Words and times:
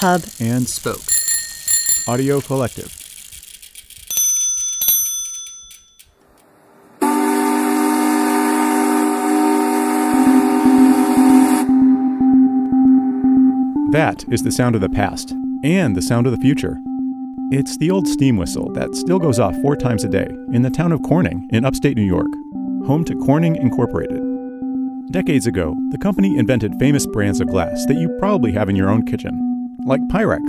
Hub, 0.00 0.22
and 0.40 0.68
Spoke. 0.68 1.00
Audio 2.06 2.38
Collective. 2.42 2.92
That 13.90 14.22
is 14.30 14.42
the 14.42 14.52
sound 14.52 14.74
of 14.74 14.82
the 14.82 14.90
past 14.90 15.32
and 15.64 15.96
the 15.96 16.02
sound 16.02 16.26
of 16.26 16.32
the 16.32 16.42
future. 16.42 16.76
It's 17.50 17.78
the 17.78 17.90
old 17.90 18.06
steam 18.06 18.36
whistle 18.36 18.70
that 18.74 18.94
still 18.94 19.18
goes 19.18 19.38
off 19.38 19.56
four 19.62 19.76
times 19.76 20.04
a 20.04 20.08
day 20.08 20.28
in 20.52 20.60
the 20.60 20.68
town 20.68 20.92
of 20.92 21.00
Corning 21.04 21.48
in 21.52 21.64
upstate 21.64 21.96
New 21.96 22.02
York, 22.02 22.30
home 22.86 23.02
to 23.06 23.16
Corning 23.16 23.56
Incorporated. 23.56 24.22
Decades 25.10 25.46
ago, 25.46 25.74
the 25.88 25.96
company 25.96 26.36
invented 26.36 26.74
famous 26.78 27.06
brands 27.06 27.40
of 27.40 27.48
glass 27.48 27.86
that 27.86 27.96
you 27.96 28.14
probably 28.18 28.52
have 28.52 28.68
in 28.68 28.76
your 28.76 28.90
own 28.90 29.06
kitchen, 29.06 29.46
like 29.86 30.00
Pyrex 30.08 30.42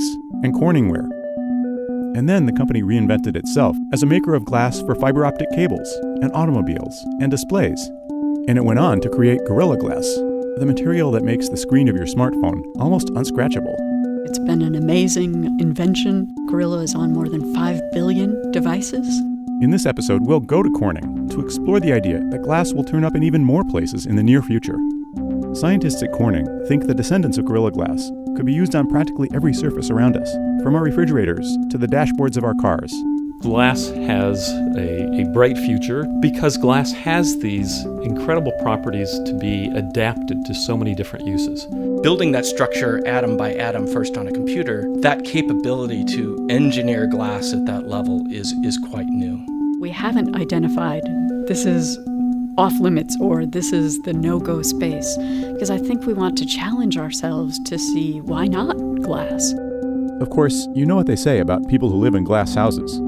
and 0.43 0.53
Corningware. 0.53 1.07
And 2.17 2.27
then 2.27 2.47
the 2.47 2.53
company 2.53 2.81
reinvented 2.81 3.35
itself 3.35 3.77
as 3.93 4.01
a 4.01 4.07
maker 4.07 4.33
of 4.33 4.45
glass 4.45 4.81
for 4.81 4.95
fiber 4.95 5.25
optic 5.25 5.49
cables 5.51 5.87
and 6.21 6.31
automobiles 6.33 6.99
and 7.21 7.29
displays. 7.29 7.79
And 8.47 8.57
it 8.57 8.65
went 8.65 8.79
on 8.79 8.99
to 9.01 9.09
create 9.09 9.45
Gorilla 9.45 9.77
Glass, 9.77 10.05
the 10.57 10.65
material 10.65 11.11
that 11.11 11.23
makes 11.23 11.49
the 11.49 11.57
screen 11.57 11.87
of 11.87 11.95
your 11.95 12.07
smartphone 12.07 12.63
almost 12.79 13.09
unscratchable. 13.09 13.75
It's 14.25 14.39
been 14.39 14.63
an 14.63 14.75
amazing 14.75 15.59
invention. 15.59 16.33
Gorilla 16.49 16.79
is 16.79 16.95
on 16.95 17.13
more 17.13 17.29
than 17.29 17.53
5 17.53 17.91
billion 17.91 18.51
devices. 18.51 19.07
In 19.61 19.69
this 19.69 19.85
episode, 19.85 20.25
we'll 20.25 20.39
go 20.39 20.63
to 20.63 20.69
Corning 20.71 21.29
to 21.29 21.41
explore 21.41 21.79
the 21.79 21.93
idea 21.93 22.19
that 22.31 22.41
glass 22.41 22.73
will 22.73 22.83
turn 22.83 23.03
up 23.03 23.15
in 23.15 23.21
even 23.21 23.43
more 23.43 23.63
places 23.63 24.07
in 24.07 24.15
the 24.15 24.23
near 24.23 24.41
future. 24.41 24.77
Scientists 25.53 26.01
at 26.01 26.11
Corning 26.11 26.45
think 26.67 26.87
the 26.87 26.93
descendants 26.93 27.37
of 27.37 27.45
Gorilla 27.45 27.71
Glass 27.71 28.11
could 28.37 28.45
be 28.45 28.53
used 28.53 28.75
on 28.75 28.87
practically 28.87 29.27
every 29.33 29.53
surface 29.53 29.89
around 29.89 30.15
us, 30.15 30.31
from 30.63 30.75
our 30.75 30.83
refrigerators 30.83 31.57
to 31.71 31.77
the 31.77 31.87
dashboards 31.87 32.37
of 32.37 32.43
our 32.43 32.53
cars. 32.53 32.93
Glass 33.41 33.89
has 33.89 34.47
a, 34.77 35.21
a 35.21 35.25
bright 35.33 35.57
future 35.57 36.05
because 36.21 36.55
glass 36.55 36.91
has 36.91 37.39
these 37.39 37.83
incredible 38.03 38.51
properties 38.61 39.09
to 39.25 39.33
be 39.39 39.67
adapted 39.69 40.37
to 40.45 40.53
so 40.53 40.77
many 40.77 40.93
different 40.93 41.25
uses. 41.25 41.65
Building 42.01 42.31
that 42.31 42.45
structure 42.45 43.05
atom 43.07 43.37
by 43.37 43.53
atom 43.55 43.87
first 43.87 44.17
on 44.17 44.27
a 44.27 44.31
computer, 44.31 44.85
that 45.01 45.23
capability 45.23 46.05
to 46.05 46.47
engineer 46.49 47.07
glass 47.07 47.53
at 47.53 47.65
that 47.65 47.87
level 47.87 48.23
is, 48.29 48.53
is 48.63 48.77
quite 48.77 49.07
new. 49.07 49.43
We 49.79 49.89
haven't 49.89 50.35
identified 50.35 51.03
this 51.47 51.65
is 51.65 51.97
off 52.57 52.73
limits 52.79 53.17
or 53.21 53.45
this 53.45 53.71
is 53.71 53.99
the 53.99 54.13
no 54.13 54.39
go 54.39 54.61
space 54.61 55.17
because 55.17 55.69
I 55.69 55.77
think 55.77 56.05
we 56.05 56.13
want 56.13 56.37
to 56.37 56.45
challenge 56.45 56.97
ourselves 56.97 57.59
to 57.65 57.77
see 57.77 58.21
why 58.21 58.47
not 58.47 58.75
glass. 59.01 59.53
Of 60.21 60.29
course, 60.29 60.67
you 60.73 60.85
know 60.85 60.95
what 60.95 61.07
they 61.07 61.15
say 61.15 61.39
about 61.39 61.67
people 61.67 61.89
who 61.89 61.97
live 61.97 62.15
in 62.15 62.23
glass 62.23 62.55
houses 62.55 63.01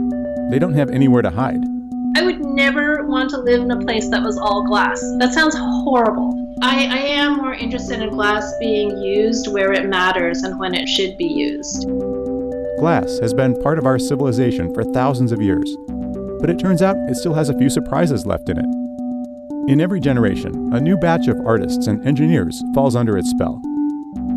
they 0.50 0.58
don't 0.58 0.74
have 0.74 0.90
anywhere 0.90 1.22
to 1.22 1.30
hide. 1.30 1.64
I 2.18 2.24
would 2.24 2.44
never 2.44 3.06
want 3.06 3.30
to 3.32 3.38
live 3.38 3.62
in 3.62 3.70
a 3.70 3.80
place 3.80 4.10
that 4.10 4.24
was 4.24 4.36
all 4.38 4.66
glass. 4.66 5.00
That 5.20 5.32
sounds 5.32 5.56
horrible. 5.56 6.56
I, 6.64 6.88
I 6.88 6.98
am 6.98 7.38
more 7.38 7.54
interested 7.54 8.02
in 8.02 8.10
glass 8.10 8.52
being 8.60 8.98
used 8.98 9.48
where 9.54 9.72
it 9.72 9.88
matters 9.88 10.42
and 10.42 10.60
when 10.60 10.74
it 10.74 10.90
should 10.90 11.18
be 11.18 11.28
used. 11.28 11.88
Glass 12.80 13.20
has 13.20 13.34
been 13.34 13.62
part 13.62 13.78
of 13.78 13.86
our 13.86 14.00
civilization 14.00 14.74
for 14.74 14.84
thousands 14.84 15.32
of 15.32 15.42
years, 15.42 15.78
but 16.42 16.50
it 16.50 16.58
turns 16.58 16.82
out 16.82 16.98
it 17.10 17.16
still 17.16 17.36
has 17.36 17.50
a 17.50 17.58
few 17.58 17.70
surprises 17.70 18.26
left 18.26 18.50
in 18.50 18.58
it. 18.58 18.79
In 19.68 19.80
every 19.82 20.00
generation, 20.00 20.74
a 20.74 20.80
new 20.80 20.98
batch 20.98 21.28
of 21.28 21.40
artists 21.46 21.88
and 21.88 22.06
engineers 22.06 22.64
falls 22.74 22.96
under 22.96 23.18
its 23.18 23.30
spell. 23.30 23.62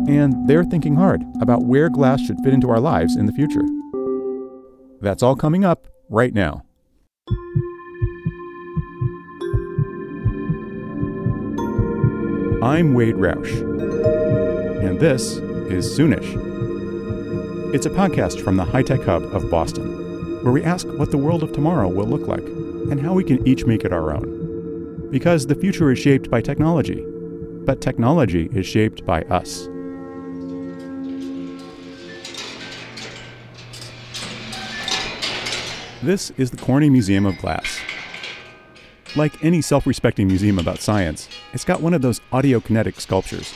And 0.07 0.47
they're 0.47 0.63
thinking 0.63 0.95
hard 0.95 1.23
about 1.41 1.65
where 1.65 1.89
glass 1.89 2.21
should 2.21 2.37
fit 2.43 2.53
into 2.53 2.69
our 2.69 2.79
lives 2.79 3.15
in 3.15 3.25
the 3.25 3.31
future. 3.31 3.63
That's 5.01 5.23
all 5.23 5.35
coming 5.35 5.63
up 5.65 5.87
right 6.09 6.33
now. 6.33 6.63
I'm 12.61 12.93
Wade 12.93 13.15
Roush, 13.15 13.59
and 14.83 14.99
this 14.99 15.37
is 15.69 15.97
Soonish. 15.97 17.73
It's 17.73 17.85
a 17.87 17.89
podcast 17.89 18.43
from 18.43 18.57
the 18.57 18.65
High 18.65 18.83
Tech 18.83 19.01
Hub 19.01 19.23
of 19.23 19.49
Boston, 19.49 20.43
where 20.43 20.53
we 20.53 20.63
ask 20.63 20.87
what 20.87 21.11
the 21.11 21.17
world 21.17 21.43
of 21.43 21.51
tomorrow 21.53 21.87
will 21.87 22.05
look 22.05 22.27
like 22.27 22.45
and 22.91 23.01
how 23.01 23.13
we 23.13 23.23
can 23.23 23.45
each 23.47 23.65
make 23.65 23.83
it 23.83 23.91
our 23.91 24.15
own. 24.15 24.42
Because 25.13 25.45
the 25.45 25.53
future 25.53 25.91
is 25.91 25.99
shaped 25.99 26.31
by 26.31 26.41
technology, 26.41 27.05
but 27.65 27.81
technology 27.81 28.49
is 28.51 28.65
shaped 28.65 29.05
by 29.05 29.21
us. 29.25 29.67
This 36.01 36.31
is 36.31 36.49
the 36.49 36.57
Corning 36.57 36.91
Museum 36.91 37.27
of 37.27 37.37
Glass. 37.37 37.79
Like 39.15 39.43
any 39.43 39.61
self 39.61 39.85
respecting 39.85 40.25
museum 40.25 40.57
about 40.57 40.79
science, 40.79 41.29
it's 41.53 41.63
got 41.63 41.79
one 41.79 41.93
of 41.93 42.01
those 42.01 42.19
audiokinetic 42.31 42.99
sculptures, 42.99 43.53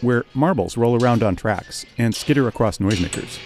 where 0.00 0.24
marbles 0.32 0.76
roll 0.76 1.02
around 1.02 1.24
on 1.24 1.34
tracks 1.34 1.84
and 1.98 2.14
skitter 2.14 2.46
across 2.46 2.78
noisemakers. 2.78 3.40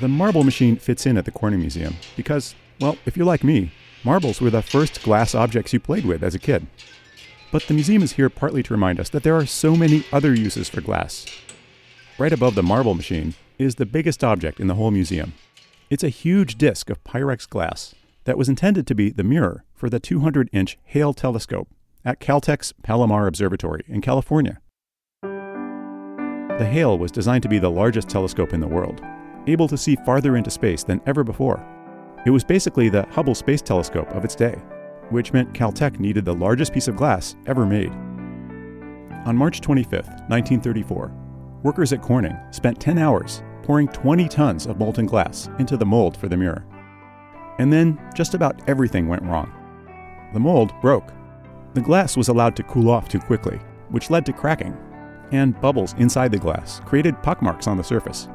The 0.00 0.08
marble 0.08 0.42
machine 0.42 0.76
fits 0.76 1.04
in 1.04 1.18
at 1.18 1.26
the 1.26 1.30
Corning 1.30 1.60
Museum 1.60 1.96
because, 2.16 2.54
well, 2.80 2.96
if 3.04 3.14
you're 3.14 3.26
like 3.26 3.44
me, 3.44 3.72
marbles 4.04 4.40
were 4.40 4.50
the 4.50 4.62
first 4.62 5.02
glass 5.02 5.34
objects 5.34 5.72
you 5.72 5.80
played 5.80 6.04
with 6.04 6.22
as 6.22 6.34
a 6.34 6.38
kid. 6.38 6.66
But 7.50 7.64
the 7.64 7.74
museum 7.74 8.02
is 8.02 8.12
here 8.12 8.28
partly 8.28 8.62
to 8.62 8.74
remind 8.74 9.00
us 9.00 9.08
that 9.10 9.22
there 9.22 9.36
are 9.36 9.46
so 9.46 9.76
many 9.76 10.04
other 10.12 10.34
uses 10.34 10.68
for 10.68 10.80
glass. 10.80 11.26
Right 12.18 12.32
above 12.32 12.54
the 12.54 12.62
marble 12.62 12.94
machine 12.94 13.34
is 13.58 13.76
the 13.76 13.86
biggest 13.86 14.22
object 14.22 14.60
in 14.60 14.66
the 14.66 14.74
whole 14.74 14.90
museum 14.90 15.32
it's 15.90 16.02
a 16.02 16.08
huge 16.08 16.56
disk 16.56 16.90
of 16.90 17.04
Pyrex 17.04 17.48
glass 17.48 17.94
that 18.24 18.38
was 18.38 18.48
intended 18.48 18.86
to 18.86 18.94
be 18.94 19.10
the 19.10 19.22
mirror 19.22 19.64
for 19.74 19.90
the 19.90 20.00
200 20.00 20.48
inch 20.52 20.78
Hale 20.84 21.12
telescope 21.12 21.68
at 22.04 22.20
Caltech's 22.20 22.72
Palomar 22.82 23.26
Observatory 23.26 23.84
in 23.86 24.00
California. 24.00 24.58
The 25.22 26.68
Hale 26.70 26.98
was 26.98 27.12
designed 27.12 27.42
to 27.42 27.48
be 27.48 27.58
the 27.58 27.70
largest 27.70 28.08
telescope 28.08 28.52
in 28.52 28.60
the 28.60 28.66
world, 28.68 29.02
able 29.46 29.68
to 29.68 29.76
see 29.76 29.96
farther 29.96 30.36
into 30.36 30.50
space 30.50 30.84
than 30.84 31.00
ever 31.06 31.22
before. 31.22 31.64
It 32.24 32.30
was 32.30 32.42
basically 32.42 32.88
the 32.88 33.06
Hubble 33.10 33.34
Space 33.34 33.60
Telescope 33.60 34.08
of 34.12 34.24
its 34.24 34.34
day, 34.34 34.54
which 35.10 35.34
meant 35.34 35.52
Caltech 35.52 36.00
needed 36.00 36.24
the 36.24 36.34
largest 36.34 36.72
piece 36.72 36.88
of 36.88 36.96
glass 36.96 37.36
ever 37.46 37.66
made. 37.66 37.92
On 39.26 39.36
March 39.36 39.60
25, 39.60 40.06
1934, 40.28 41.12
workers 41.62 41.92
at 41.92 42.00
Corning 42.00 42.38
spent 42.50 42.80
10 42.80 42.96
hours 42.96 43.42
pouring 43.62 43.88
20 43.88 44.28
tons 44.28 44.66
of 44.66 44.78
molten 44.78 45.04
glass 45.04 45.50
into 45.58 45.76
the 45.76 45.84
mold 45.84 46.16
for 46.16 46.28
the 46.28 46.36
mirror. 46.36 46.64
And 47.58 47.72
then 47.72 48.00
just 48.14 48.34
about 48.34 48.60
everything 48.68 49.06
went 49.06 49.22
wrong. 49.22 49.52
The 50.32 50.40
mold 50.40 50.72
broke. 50.80 51.12
The 51.74 51.80
glass 51.80 52.16
was 52.16 52.28
allowed 52.28 52.56
to 52.56 52.62
cool 52.62 52.90
off 52.90 53.08
too 53.08 53.20
quickly, 53.20 53.60
which 53.90 54.10
led 54.10 54.24
to 54.26 54.32
cracking, 54.32 54.76
and 55.30 55.60
bubbles 55.60 55.94
inside 55.98 56.32
the 56.32 56.38
glass 56.38 56.80
created 56.86 57.22
pockmarks 57.22 57.66
on 57.66 57.76
the 57.76 57.84
surface. 57.84 58.28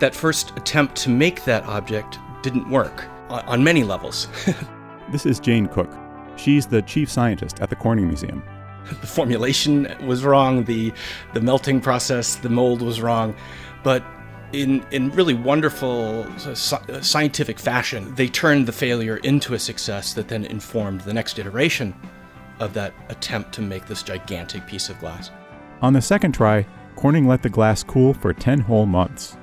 That 0.00 0.14
first 0.14 0.52
attempt 0.56 0.96
to 0.96 1.10
make 1.10 1.44
that 1.44 1.64
object 1.64 2.18
didn't 2.42 2.68
work 2.70 3.04
on 3.28 3.64
many 3.64 3.84
levels. 3.84 4.28
this 5.10 5.26
is 5.26 5.40
Jane 5.40 5.66
Cook. 5.66 5.92
She's 6.36 6.66
the 6.66 6.82
chief 6.82 7.10
scientist 7.10 7.60
at 7.60 7.70
the 7.70 7.76
Corning 7.76 8.08
Museum. 8.08 8.42
The 9.00 9.06
formulation 9.08 9.92
was 10.06 10.24
wrong, 10.24 10.62
the, 10.62 10.92
the 11.34 11.40
melting 11.40 11.80
process, 11.80 12.36
the 12.36 12.48
mold 12.48 12.82
was 12.82 13.00
wrong, 13.00 13.34
but 13.82 14.04
in, 14.52 14.86
in 14.92 15.10
really 15.10 15.34
wonderful 15.34 16.24
uh, 16.46 16.50
uh, 16.50 16.54
scientific 16.54 17.58
fashion, 17.58 18.14
they 18.14 18.28
turned 18.28 18.66
the 18.66 18.72
failure 18.72 19.16
into 19.18 19.54
a 19.54 19.58
success 19.58 20.14
that 20.14 20.28
then 20.28 20.44
informed 20.44 21.00
the 21.00 21.12
next 21.12 21.38
iteration 21.40 21.94
of 22.60 22.74
that 22.74 22.94
attempt 23.08 23.52
to 23.54 23.60
make 23.60 23.86
this 23.86 24.02
gigantic 24.02 24.66
piece 24.66 24.88
of 24.88 24.98
glass. 25.00 25.30
On 25.82 25.92
the 25.92 26.00
second 26.00 26.32
try, 26.32 26.64
Corning 26.94 27.26
let 27.26 27.42
the 27.42 27.50
glass 27.50 27.82
cool 27.82 28.14
for 28.14 28.32
10 28.32 28.60
whole 28.60 28.86
months. 28.86 29.36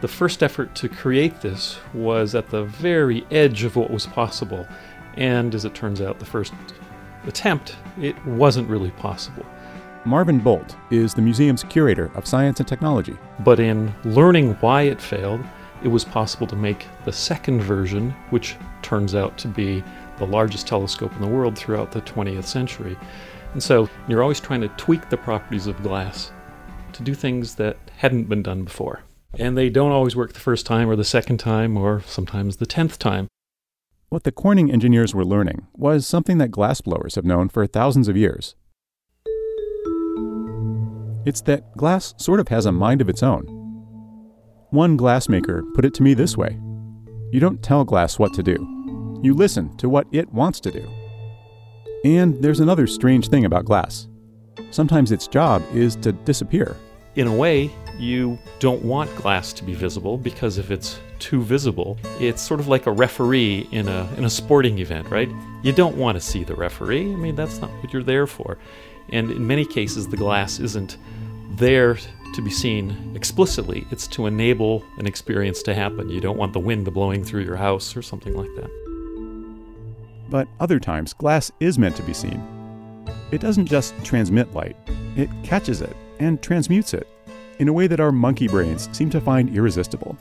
The 0.00 0.08
first 0.08 0.44
effort 0.44 0.74
to 0.76 0.88
create 0.88 1.40
this 1.40 1.78
was 1.92 2.36
at 2.36 2.50
the 2.50 2.64
very 2.64 3.26
edge 3.32 3.64
of 3.64 3.74
what 3.74 3.90
was 3.90 4.06
possible, 4.06 4.66
and 5.16 5.52
as 5.54 5.64
it 5.64 5.74
turns 5.74 6.00
out, 6.00 6.20
the 6.20 6.24
first 6.24 6.52
attempt, 7.26 7.74
it 8.00 8.16
wasn't 8.24 8.68
really 8.68 8.92
possible. 8.92 9.44
Marvin 10.04 10.38
Bolt 10.38 10.76
is 10.92 11.14
the 11.14 11.22
museum's 11.22 11.64
curator 11.64 12.12
of 12.14 12.26
science 12.26 12.60
and 12.60 12.68
technology. 12.68 13.16
But 13.40 13.58
in 13.58 13.92
learning 14.04 14.54
why 14.60 14.82
it 14.82 15.00
failed, 15.00 15.44
it 15.82 15.88
was 15.88 16.04
possible 16.04 16.46
to 16.46 16.56
make 16.56 16.86
the 17.04 17.12
second 17.12 17.60
version, 17.60 18.12
which 18.30 18.56
turns 18.82 19.16
out 19.16 19.36
to 19.38 19.48
be 19.48 19.82
the 20.18 20.26
largest 20.26 20.66
telescope 20.68 21.12
in 21.14 21.20
the 21.20 21.26
world 21.26 21.58
throughout 21.58 21.90
the 21.90 22.02
20th 22.02 22.44
century. 22.44 22.96
And 23.52 23.62
so 23.62 23.88
you're 24.06 24.22
always 24.22 24.40
trying 24.40 24.60
to 24.60 24.68
tweak 24.68 25.08
the 25.08 25.16
properties 25.16 25.66
of 25.66 25.82
glass 25.82 26.30
to 26.92 27.02
do 27.02 27.14
things 27.14 27.56
that 27.56 27.76
hadn't 27.96 28.28
been 28.28 28.42
done 28.42 28.62
before. 28.62 29.02
And 29.34 29.56
they 29.56 29.68
don't 29.68 29.92
always 29.92 30.16
work 30.16 30.32
the 30.32 30.40
first 30.40 30.64
time 30.64 30.88
or 30.88 30.96
the 30.96 31.04
second 31.04 31.38
time 31.38 31.76
or 31.76 32.00
sometimes 32.06 32.56
the 32.56 32.66
tenth 32.66 32.98
time. 32.98 33.28
What 34.08 34.24
the 34.24 34.32
Corning 34.32 34.70
engineers 34.72 35.14
were 35.14 35.24
learning 35.24 35.66
was 35.74 36.06
something 36.06 36.38
that 36.38 36.50
glassblowers 36.50 37.14
have 37.16 37.26
known 37.26 37.50
for 37.50 37.66
thousands 37.66 38.08
of 38.08 38.16
years 38.16 38.54
It's 41.26 41.42
that 41.42 41.76
glass 41.76 42.14
sort 42.16 42.40
of 42.40 42.48
has 42.48 42.64
a 42.64 42.72
mind 42.72 43.02
of 43.02 43.10
its 43.10 43.22
own. 43.22 43.44
One 44.70 44.96
glassmaker 44.96 45.62
put 45.74 45.84
it 45.84 45.92
to 45.94 46.02
me 46.02 46.14
this 46.14 46.38
way 46.38 46.58
You 47.32 47.38
don't 47.38 47.62
tell 47.62 47.84
glass 47.84 48.18
what 48.18 48.32
to 48.32 48.42
do, 48.42 49.20
you 49.22 49.34
listen 49.34 49.76
to 49.76 49.90
what 49.90 50.06
it 50.10 50.32
wants 50.32 50.58
to 50.60 50.70
do. 50.70 50.90
And 52.02 52.42
there's 52.42 52.60
another 52.60 52.86
strange 52.86 53.28
thing 53.28 53.44
about 53.44 53.66
glass. 53.66 54.08
Sometimes 54.70 55.12
its 55.12 55.26
job 55.26 55.62
is 55.74 55.96
to 55.96 56.12
disappear. 56.12 56.76
In 57.18 57.26
a 57.26 57.34
way, 57.34 57.68
you 57.98 58.38
don't 58.60 58.80
want 58.84 59.12
glass 59.16 59.52
to 59.54 59.64
be 59.64 59.74
visible 59.74 60.16
because 60.16 60.56
if 60.56 60.70
it's 60.70 61.00
too 61.18 61.42
visible, 61.42 61.98
it's 62.20 62.40
sort 62.40 62.60
of 62.60 62.68
like 62.68 62.86
a 62.86 62.92
referee 62.92 63.66
in 63.72 63.88
a 63.88 64.08
in 64.16 64.24
a 64.24 64.30
sporting 64.30 64.78
event, 64.78 65.10
right? 65.10 65.28
You 65.64 65.72
don't 65.72 65.96
want 65.96 66.14
to 66.14 66.20
see 66.20 66.44
the 66.44 66.54
referee. 66.54 67.12
I 67.12 67.16
mean, 67.16 67.34
that's 67.34 67.60
not 67.60 67.70
what 67.82 67.92
you're 67.92 68.04
there 68.04 68.28
for. 68.28 68.56
And 69.10 69.32
in 69.32 69.44
many 69.44 69.64
cases, 69.64 70.06
the 70.06 70.16
glass 70.16 70.60
isn't 70.60 70.96
there 71.56 71.96
to 72.34 72.40
be 72.40 72.50
seen 72.50 73.10
explicitly. 73.16 73.84
It's 73.90 74.06
to 74.06 74.26
enable 74.26 74.84
an 74.98 75.08
experience 75.08 75.60
to 75.64 75.74
happen. 75.74 76.08
You 76.08 76.20
don't 76.20 76.38
want 76.38 76.52
the 76.52 76.60
wind 76.60 76.84
blowing 76.94 77.24
through 77.24 77.42
your 77.42 77.56
house 77.56 77.96
or 77.96 78.02
something 78.02 78.36
like 78.36 78.54
that. 78.54 78.70
But 80.30 80.46
other 80.60 80.78
times, 80.78 81.14
glass 81.14 81.50
is 81.58 81.80
meant 81.80 81.96
to 81.96 82.04
be 82.04 82.12
seen. 82.12 82.40
It 83.32 83.40
doesn't 83.40 83.66
just 83.66 83.92
transmit 84.04 84.54
light, 84.54 84.76
it 85.16 85.28
catches 85.42 85.80
it 85.80 85.96
and 86.20 86.42
transmutes 86.42 86.94
it 86.94 87.06
in 87.58 87.68
a 87.68 87.72
way 87.72 87.86
that 87.86 88.00
our 88.00 88.12
monkey 88.12 88.48
brains 88.48 88.88
seem 88.96 89.10
to 89.10 89.20
find 89.20 89.54
irresistible. 89.54 90.16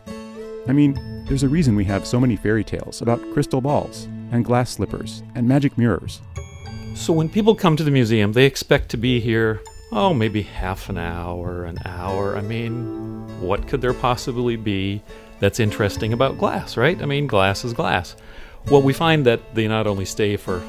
I 0.67 0.73
mean, 0.73 1.25
there's 1.25 1.43
a 1.43 1.49
reason 1.49 1.75
we 1.75 1.85
have 1.85 2.05
so 2.05 2.19
many 2.19 2.35
fairy 2.35 2.63
tales 2.63 3.01
about 3.01 3.21
crystal 3.33 3.61
balls 3.61 4.07
and 4.31 4.43
glass 4.43 4.71
slippers 4.71 5.23
and 5.35 5.47
magic 5.47 5.77
mirrors. 5.77 6.21
So 6.95 7.13
when 7.13 7.29
people 7.29 7.55
come 7.55 7.75
to 7.77 7.83
the 7.83 7.91
museum, 7.91 8.33
they 8.33 8.45
expect 8.45 8.89
to 8.89 8.97
be 8.97 9.19
here, 9.19 9.61
oh, 9.91 10.13
maybe 10.13 10.41
half 10.41 10.89
an 10.89 10.97
hour, 10.97 11.65
an 11.65 11.77
hour. 11.85 12.35
I 12.35 12.41
mean, 12.41 13.27
what 13.39 13.67
could 13.67 13.81
there 13.81 13.93
possibly 13.93 14.55
be 14.55 15.01
that's 15.39 15.59
interesting 15.59 16.13
about 16.13 16.37
glass, 16.37 16.75
right? 16.75 16.99
I 17.01 17.05
mean, 17.05 17.27
glass 17.27 17.63
is 17.63 17.73
glass. 17.73 18.15
Well, 18.69 18.81
we 18.81 18.93
find 18.93 19.25
that 19.25 19.53
they 19.53 19.67
not 19.67 19.87
only 19.87 20.05
stay 20.05 20.35
for 20.35 20.61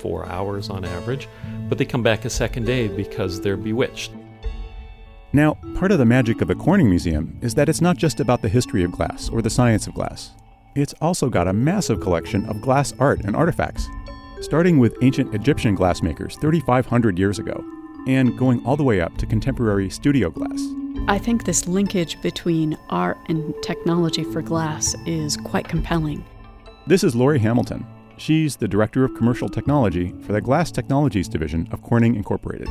four 0.00 0.26
hours 0.26 0.68
on 0.68 0.84
average, 0.84 1.28
but 1.68 1.78
they 1.78 1.84
come 1.84 2.02
back 2.02 2.24
a 2.24 2.30
second 2.30 2.66
day 2.66 2.88
because 2.88 3.40
they're 3.40 3.56
bewitched. 3.56 4.10
Now, 5.34 5.54
part 5.74 5.90
of 5.90 5.98
the 5.98 6.04
magic 6.04 6.42
of 6.42 6.46
the 6.46 6.54
Corning 6.54 6.88
Museum 6.88 7.36
is 7.42 7.56
that 7.56 7.68
it's 7.68 7.80
not 7.80 7.96
just 7.96 8.20
about 8.20 8.40
the 8.40 8.48
history 8.48 8.84
of 8.84 8.92
glass 8.92 9.28
or 9.28 9.42
the 9.42 9.50
science 9.50 9.88
of 9.88 9.94
glass. 9.94 10.30
It's 10.76 10.94
also 11.00 11.28
got 11.28 11.48
a 11.48 11.52
massive 11.52 11.98
collection 11.98 12.48
of 12.48 12.60
glass 12.60 12.94
art 13.00 13.24
and 13.24 13.34
artifacts, 13.34 13.88
starting 14.40 14.78
with 14.78 14.96
ancient 15.02 15.34
Egyptian 15.34 15.76
glassmakers 15.76 16.40
3,500 16.40 17.18
years 17.18 17.40
ago, 17.40 17.64
and 18.06 18.38
going 18.38 18.64
all 18.64 18.76
the 18.76 18.84
way 18.84 19.00
up 19.00 19.16
to 19.16 19.26
contemporary 19.26 19.90
studio 19.90 20.30
glass. 20.30 20.62
I 21.08 21.18
think 21.18 21.42
this 21.44 21.66
linkage 21.66 22.22
between 22.22 22.78
art 22.88 23.18
and 23.28 23.52
technology 23.60 24.22
for 24.22 24.40
glass 24.40 24.94
is 25.04 25.36
quite 25.36 25.66
compelling. 25.66 26.24
This 26.86 27.02
is 27.02 27.16
Laurie 27.16 27.40
Hamilton. 27.40 27.84
She's 28.16 28.56
the 28.56 28.68
Director 28.68 29.04
of 29.04 29.14
Commercial 29.14 29.48
Technology 29.48 30.14
for 30.22 30.32
the 30.32 30.40
Glass 30.40 30.70
Technologies 30.70 31.28
Division 31.28 31.68
of 31.72 31.82
Corning 31.82 32.14
Incorporated. 32.14 32.68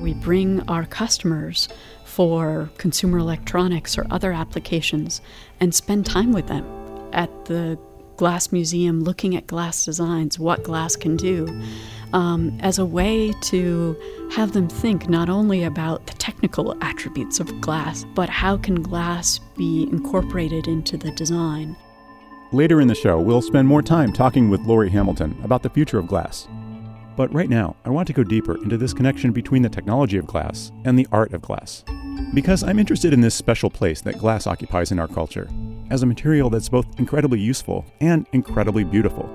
We 0.00 0.14
bring 0.14 0.60
our 0.68 0.84
customers 0.84 1.68
for 2.04 2.70
consumer 2.78 3.18
electronics 3.18 3.96
or 3.96 4.06
other 4.10 4.32
applications 4.32 5.20
and 5.60 5.74
spend 5.74 6.04
time 6.06 6.32
with 6.32 6.46
them 6.46 6.64
at 7.12 7.46
the 7.46 7.78
Glass 8.16 8.52
Museum 8.52 9.00
looking 9.00 9.34
at 9.34 9.46
glass 9.46 9.84
designs, 9.84 10.38
what 10.38 10.62
glass 10.62 10.94
can 10.94 11.16
do, 11.16 11.48
um, 12.12 12.56
as 12.60 12.78
a 12.78 12.84
way 12.84 13.32
to 13.42 13.96
have 14.32 14.52
them 14.52 14.68
think 14.68 15.08
not 15.08 15.28
only 15.28 15.64
about 15.64 16.06
the 16.06 16.12
technical 16.14 16.76
attributes 16.82 17.40
of 17.40 17.60
glass, 17.60 18.04
but 18.14 18.28
how 18.28 18.56
can 18.58 18.82
glass 18.82 19.40
be 19.56 19.84
incorporated 19.90 20.68
into 20.68 20.96
the 20.96 21.10
design. 21.12 21.76
Later 22.52 22.82
in 22.82 22.88
the 22.88 22.94
show, 22.94 23.18
we'll 23.18 23.40
spend 23.40 23.66
more 23.66 23.80
time 23.80 24.12
talking 24.12 24.50
with 24.50 24.60
Laurie 24.66 24.90
Hamilton 24.90 25.34
about 25.42 25.62
the 25.62 25.70
future 25.70 25.98
of 25.98 26.06
glass. 26.06 26.48
But 27.16 27.32
right 27.32 27.48
now, 27.48 27.76
I 27.86 27.88
want 27.88 28.06
to 28.08 28.12
go 28.12 28.22
deeper 28.22 28.62
into 28.62 28.76
this 28.76 28.92
connection 28.92 29.32
between 29.32 29.62
the 29.62 29.70
technology 29.70 30.18
of 30.18 30.26
glass 30.26 30.70
and 30.84 30.98
the 30.98 31.06
art 31.10 31.32
of 31.32 31.40
glass. 31.40 31.82
Because 32.34 32.62
I'm 32.62 32.78
interested 32.78 33.14
in 33.14 33.22
this 33.22 33.34
special 33.34 33.70
place 33.70 34.02
that 34.02 34.18
glass 34.18 34.46
occupies 34.46 34.92
in 34.92 34.98
our 34.98 35.08
culture, 35.08 35.48
as 35.88 36.02
a 36.02 36.06
material 36.06 36.50
that's 36.50 36.68
both 36.68 36.86
incredibly 37.00 37.40
useful 37.40 37.86
and 38.02 38.26
incredibly 38.34 38.84
beautiful. 38.84 39.30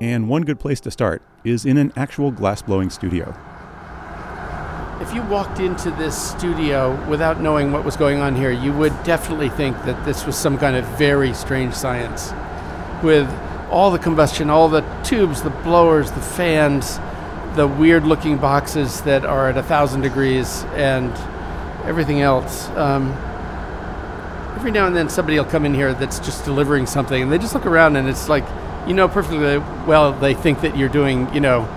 And 0.00 0.28
one 0.28 0.42
good 0.42 0.60
place 0.60 0.78
to 0.82 0.92
start 0.92 1.22
is 1.42 1.66
in 1.66 1.76
an 1.76 1.92
actual 1.96 2.30
glass 2.30 2.62
blowing 2.62 2.88
studio. 2.88 3.36
If 5.00 5.12
you 5.12 5.22
walked 5.22 5.58
into 5.58 5.90
this 5.90 6.30
studio 6.30 7.04
without 7.10 7.40
knowing 7.40 7.72
what 7.72 7.84
was 7.84 7.96
going 7.96 8.20
on 8.20 8.36
here, 8.36 8.52
you 8.52 8.72
would 8.74 8.92
definitely 9.02 9.48
think 9.48 9.76
that 9.86 10.04
this 10.04 10.24
was 10.24 10.36
some 10.36 10.56
kind 10.56 10.76
of 10.76 10.84
very 10.96 11.34
strange 11.34 11.74
science 11.74 12.32
with 13.04 13.30
all 13.70 13.90
the 13.90 13.98
combustion, 13.98 14.50
all 14.50 14.68
the 14.68 14.80
tubes, 15.04 15.42
the 15.42 15.50
blowers, 15.50 16.10
the 16.10 16.20
fans, 16.20 16.98
the 17.56 17.68
weird 17.68 18.04
looking 18.04 18.38
boxes 18.38 19.02
that 19.02 19.24
are 19.24 19.48
at 19.48 19.56
a 19.56 19.62
thousand 19.62 20.00
degrees, 20.00 20.64
and 20.74 21.12
everything 21.86 22.20
else. 22.20 22.68
Um, 22.70 23.12
every 24.56 24.70
now 24.70 24.86
and 24.86 24.96
then 24.96 25.08
somebody 25.08 25.36
will 25.36 25.44
come 25.44 25.66
in 25.66 25.74
here 25.74 25.92
that's 25.94 26.18
just 26.18 26.44
delivering 26.44 26.86
something, 26.86 27.22
and 27.22 27.30
they 27.30 27.38
just 27.38 27.54
look 27.54 27.66
around, 27.66 27.96
and 27.96 28.08
it's 28.08 28.28
like, 28.28 28.44
you 28.88 28.94
know, 28.94 29.08
perfectly 29.08 29.58
well, 29.86 30.12
they 30.12 30.34
think 30.34 30.60
that 30.62 30.76
you're 30.76 30.88
doing, 30.88 31.32
you 31.34 31.40
know, 31.40 31.68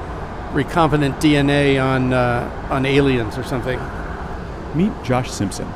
recombinant 0.53 1.19
DNA 1.19 1.81
on, 1.83 2.13
uh, 2.13 2.67
on 2.71 2.85
aliens 2.85 3.37
or 3.37 3.43
something. 3.43 3.79
Meet 4.75 4.91
Josh 5.03 5.31
Simpson. 5.31 5.67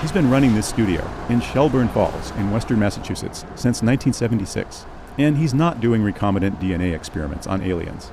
He's 0.00 0.12
been 0.12 0.30
running 0.30 0.54
this 0.54 0.68
studio 0.68 1.08
in 1.28 1.40
Shelburne 1.40 1.88
Falls 1.88 2.30
in 2.32 2.50
western 2.50 2.78
Massachusetts 2.78 3.40
since 3.56 3.82
1976, 3.82 4.86
and 5.18 5.36
he's 5.36 5.52
not 5.52 5.80
doing 5.80 6.02
recombinant 6.02 6.60
DNA 6.60 6.94
experiments 6.94 7.46
on 7.46 7.62
aliens. 7.62 8.12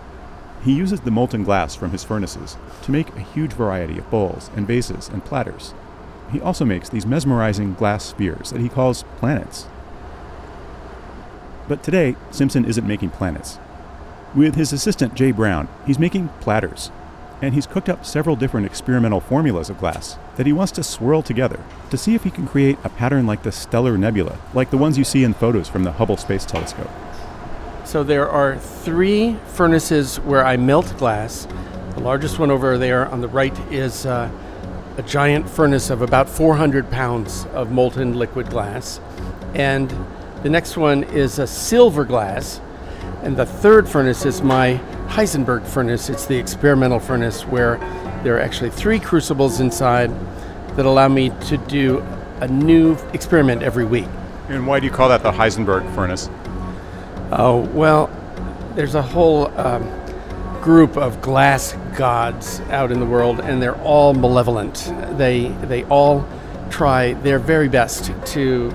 He 0.63 0.73
uses 0.73 1.01
the 1.01 1.11
molten 1.11 1.43
glass 1.43 1.75
from 1.75 1.91
his 1.91 2.03
furnaces 2.03 2.57
to 2.81 2.91
make 2.91 3.09
a 3.15 3.21
huge 3.21 3.53
variety 3.53 3.99
of 3.99 4.09
bowls 4.09 4.49
and 4.55 4.67
vases 4.67 5.07
and 5.07 5.23
platters. 5.23 5.75
He 6.31 6.41
also 6.41 6.65
makes 6.65 6.89
these 6.89 7.05
mesmerizing 7.05 7.75
glass 7.75 8.03
spheres 8.03 8.49
that 8.49 8.61
he 8.61 8.69
calls 8.69 9.03
planets. 9.17 9.67
But 11.67 11.83
today, 11.83 12.15
Simpson 12.31 12.65
isn't 12.65 12.87
making 12.87 13.11
planets. 13.11 13.59
With 14.33 14.55
his 14.55 14.73
assistant 14.73 15.13
Jay 15.13 15.31
Brown, 15.31 15.67
he's 15.85 15.99
making 15.99 16.29
platters, 16.41 16.91
and 17.45 17.53
he's 17.53 17.67
cooked 17.67 17.89
up 17.89 18.03
several 18.03 18.35
different 18.35 18.65
experimental 18.65 19.19
formulas 19.19 19.69
of 19.69 19.77
glass 19.77 20.17
that 20.35 20.47
he 20.47 20.51
wants 20.51 20.71
to 20.71 20.83
swirl 20.83 21.21
together 21.21 21.63
to 21.91 21.97
see 21.97 22.15
if 22.15 22.23
he 22.23 22.31
can 22.31 22.47
create 22.47 22.75
a 22.83 22.89
pattern 22.89 23.27
like 23.27 23.43
the 23.43 23.51
stellar 23.51 23.99
nebula, 23.99 24.39
like 24.55 24.71
the 24.71 24.77
ones 24.77 24.97
you 24.97 25.03
see 25.03 25.23
in 25.23 25.31
photos 25.31 25.69
from 25.69 25.83
the 25.83 25.91
Hubble 25.91 26.17
Space 26.17 26.43
Telescope. 26.43 26.89
So 27.83 28.03
there 28.03 28.27
are 28.27 28.57
three 28.57 29.37
furnaces 29.45 30.19
where 30.21 30.43
I 30.43 30.57
melt 30.57 30.97
glass. 30.97 31.47
The 31.93 31.99
largest 31.99 32.39
one 32.39 32.49
over 32.49 32.79
there 32.79 33.05
on 33.09 33.21
the 33.21 33.27
right 33.27 33.57
is 33.71 34.07
uh, 34.07 34.31
a 34.97 35.03
giant 35.03 35.47
furnace 35.47 35.91
of 35.91 36.01
about 36.01 36.27
400 36.27 36.89
pounds 36.89 37.45
of 37.53 37.71
molten 37.71 38.17
liquid 38.17 38.49
glass. 38.49 38.99
And 39.53 39.95
the 40.41 40.49
next 40.49 40.77
one 40.77 41.03
is 41.03 41.37
a 41.37 41.45
silver 41.45 42.05
glass. 42.05 42.59
And 43.21 43.37
the 43.37 43.45
third 43.45 43.87
furnace 43.87 44.25
is 44.25 44.41
my 44.41 44.81
Heisenberg 45.07 45.65
furnace. 45.65 46.09
It's 46.09 46.25
the 46.25 46.37
experimental 46.37 46.99
furnace 46.99 47.43
where 47.43 47.77
there 48.23 48.35
are 48.35 48.41
actually 48.41 48.71
three 48.71 48.99
crucibles 48.99 49.59
inside 49.59 50.11
that 50.75 50.85
allow 50.85 51.07
me 51.07 51.29
to 51.47 51.57
do 51.57 51.99
a 52.41 52.47
new 52.47 52.97
experiment 53.13 53.63
every 53.63 53.85
week. 53.85 54.07
And 54.49 54.67
why 54.67 54.79
do 54.79 54.85
you 54.85 54.91
call 54.91 55.09
that 55.09 55.23
the 55.23 55.31
Heisenberg 55.31 55.93
furnace? 55.95 56.29
Oh, 57.31 57.69
well, 57.73 58.09
there's 58.75 58.95
a 58.95 59.01
whole 59.01 59.47
um, 59.59 59.83
group 60.61 60.97
of 60.97 61.21
glass 61.21 61.73
gods 61.95 62.59
out 62.71 62.91
in 62.91 62.99
the 62.99 63.05
world, 63.05 63.39
and 63.39 63.61
they're 63.61 63.79
all 63.81 64.13
malevolent. 64.13 64.91
They, 65.17 65.47
they 65.63 65.83
all 65.85 66.27
try 66.69 67.13
their 67.13 67.39
very 67.39 67.69
best 67.69 68.11
to 68.33 68.71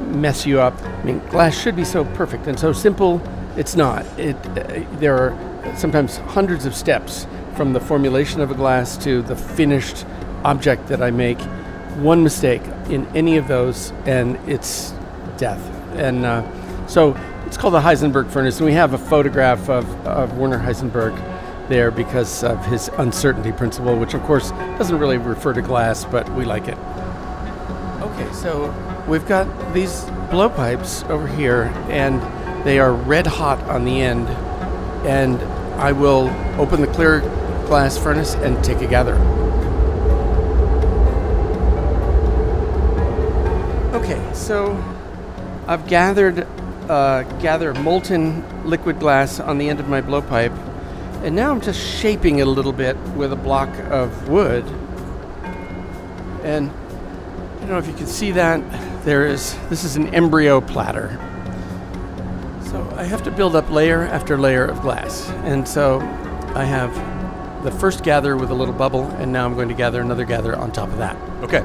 mess 0.00 0.46
you 0.46 0.60
up. 0.60 0.80
I 0.82 1.02
mean, 1.04 1.20
glass 1.28 1.56
should 1.56 1.76
be 1.76 1.84
so 1.84 2.04
perfect 2.04 2.46
and 2.46 2.58
so 2.58 2.72
simple. 2.72 3.22
It's 3.56 3.76
not. 3.76 4.04
It, 4.18 4.36
uh, 4.36 4.84
there 4.98 5.16
are 5.16 5.55
sometimes 5.74 6.18
hundreds 6.18 6.66
of 6.66 6.74
steps 6.74 7.26
from 7.56 7.72
the 7.72 7.80
formulation 7.80 8.40
of 8.40 8.50
a 8.50 8.54
glass 8.54 8.96
to 8.98 9.22
the 9.22 9.34
finished 9.34 10.04
object 10.44 10.86
that 10.88 11.02
I 11.02 11.10
make. 11.10 11.40
One 11.96 12.22
mistake 12.22 12.62
in 12.90 13.06
any 13.16 13.38
of 13.38 13.48
those, 13.48 13.92
and 14.04 14.36
it's 14.48 14.92
death. 15.38 15.60
And 15.94 16.26
uh, 16.26 16.86
so 16.86 17.16
it's 17.46 17.56
called 17.56 17.74
the 17.74 17.80
Heisenberg 17.80 18.30
furnace, 18.30 18.58
and 18.58 18.66
we 18.66 18.72
have 18.72 18.92
a 18.92 18.98
photograph 18.98 19.70
of, 19.70 19.88
of 20.06 20.36
Werner 20.36 20.58
Heisenberg 20.58 21.16
there 21.68 21.90
because 21.90 22.44
of 22.44 22.64
his 22.66 22.88
uncertainty 22.98 23.52
principle, 23.52 23.96
which 23.96 24.14
of 24.14 24.22
course 24.22 24.50
doesn't 24.78 24.98
really 24.98 25.18
refer 25.18 25.52
to 25.52 25.62
glass, 25.62 26.04
but 26.04 26.28
we 26.34 26.44
like 26.44 26.68
it. 26.68 26.78
Okay, 28.02 28.32
so 28.32 28.72
we've 29.08 29.26
got 29.26 29.46
these 29.72 30.04
blowpipes 30.30 31.08
over 31.08 31.26
here, 31.26 31.72
and 31.88 32.20
they 32.66 32.78
are 32.78 32.92
red 32.92 33.26
hot 33.26 33.60
on 33.64 33.84
the 33.84 34.00
end, 34.00 34.28
and 35.06 35.40
I 35.78 35.92
will 35.92 36.28
open 36.58 36.80
the 36.80 36.86
clear 36.86 37.20
glass 37.66 37.98
furnace 37.98 38.34
and 38.34 38.62
take 38.64 38.80
a 38.80 38.86
gather. 38.86 39.14
Okay, 43.94 44.20
so 44.32 44.72
I've 45.66 45.86
gathered 45.86 46.46
uh, 46.88 47.24
gather 47.40 47.74
molten 47.74 48.44
liquid 48.64 49.00
glass 49.00 49.40
on 49.40 49.58
the 49.58 49.68
end 49.68 49.80
of 49.80 49.88
my 49.88 50.00
blowpipe, 50.00 50.56
and 51.22 51.36
now 51.36 51.50
I'm 51.50 51.60
just 51.60 51.80
shaping 51.80 52.38
it 52.38 52.46
a 52.46 52.50
little 52.50 52.72
bit 52.72 52.96
with 53.16 53.32
a 53.32 53.36
block 53.36 53.68
of 53.90 54.28
wood. 54.28 54.64
And 56.42 56.70
I 56.70 57.60
don't 57.60 57.70
know 57.70 57.78
if 57.78 57.86
you 57.88 57.94
can 57.94 58.06
see 58.06 58.30
that. 58.32 58.62
There 59.04 59.26
is 59.26 59.56
this 59.68 59.84
is 59.84 59.96
an 59.96 60.14
embryo 60.14 60.60
platter. 60.60 61.18
Have 63.06 63.22
to 63.22 63.30
build 63.30 63.56
up 63.56 63.70
layer 63.70 64.02
after 64.02 64.36
layer 64.36 64.64
of 64.66 64.82
glass, 64.82 65.30
and 65.44 65.66
so 65.66 66.00
I 66.54 66.64
have 66.64 66.92
the 67.64 67.70
first 67.70 68.02
gather 68.04 68.36
with 68.36 68.50
a 68.50 68.54
little 68.54 68.74
bubble, 68.74 69.04
and 69.12 69.32
now 69.32 69.46
I'm 69.46 69.54
going 69.54 69.68
to 69.68 69.74
gather 69.74 70.02
another 70.02 70.24
gather 70.26 70.54
on 70.54 70.70
top 70.70 70.90
of 70.90 70.98
that. 70.98 71.16
Okay. 71.42 71.62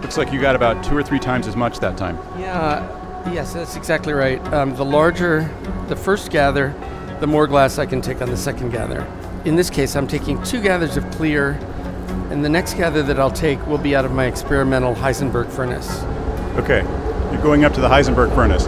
Looks 0.00 0.16
like 0.16 0.32
you 0.32 0.40
got 0.40 0.56
about 0.56 0.82
two 0.82 0.96
or 0.96 1.02
three 1.02 1.18
times 1.18 1.46
as 1.46 1.54
much 1.54 1.80
that 1.80 1.98
time. 1.98 2.16
Yeah, 2.38 3.30
yes, 3.30 3.52
that's 3.52 3.76
exactly 3.76 4.14
right. 4.14 4.40
Um, 4.54 4.74
the 4.74 4.84
larger 4.84 5.50
the 5.88 5.96
first 5.96 6.30
gather, 6.30 6.72
the 7.20 7.26
more 7.26 7.46
glass 7.46 7.78
I 7.78 7.84
can 7.84 8.00
take 8.00 8.22
on 8.22 8.30
the 8.30 8.36
second 8.36 8.70
gather. 8.70 9.06
In 9.44 9.54
this 9.54 9.68
case, 9.68 9.96
I'm 9.96 10.06
taking 10.06 10.42
two 10.44 10.62
gathers 10.62 10.96
of 10.96 11.10
clear, 11.10 11.52
and 12.30 12.42
the 12.42 12.48
next 12.48 12.74
gather 12.74 13.02
that 13.02 13.18
I'll 13.20 13.30
take 13.30 13.64
will 13.66 13.76
be 13.76 13.94
out 13.94 14.06
of 14.06 14.12
my 14.12 14.26
experimental 14.26 14.94
Heisenberg 14.94 15.50
furnace. 15.50 16.02
Okay. 16.56 16.82
You're 17.32 17.42
going 17.42 17.64
up 17.64 17.74
to 17.74 17.82
the 17.82 17.88
Heisenberg 17.88 18.34
furnace. 18.34 18.66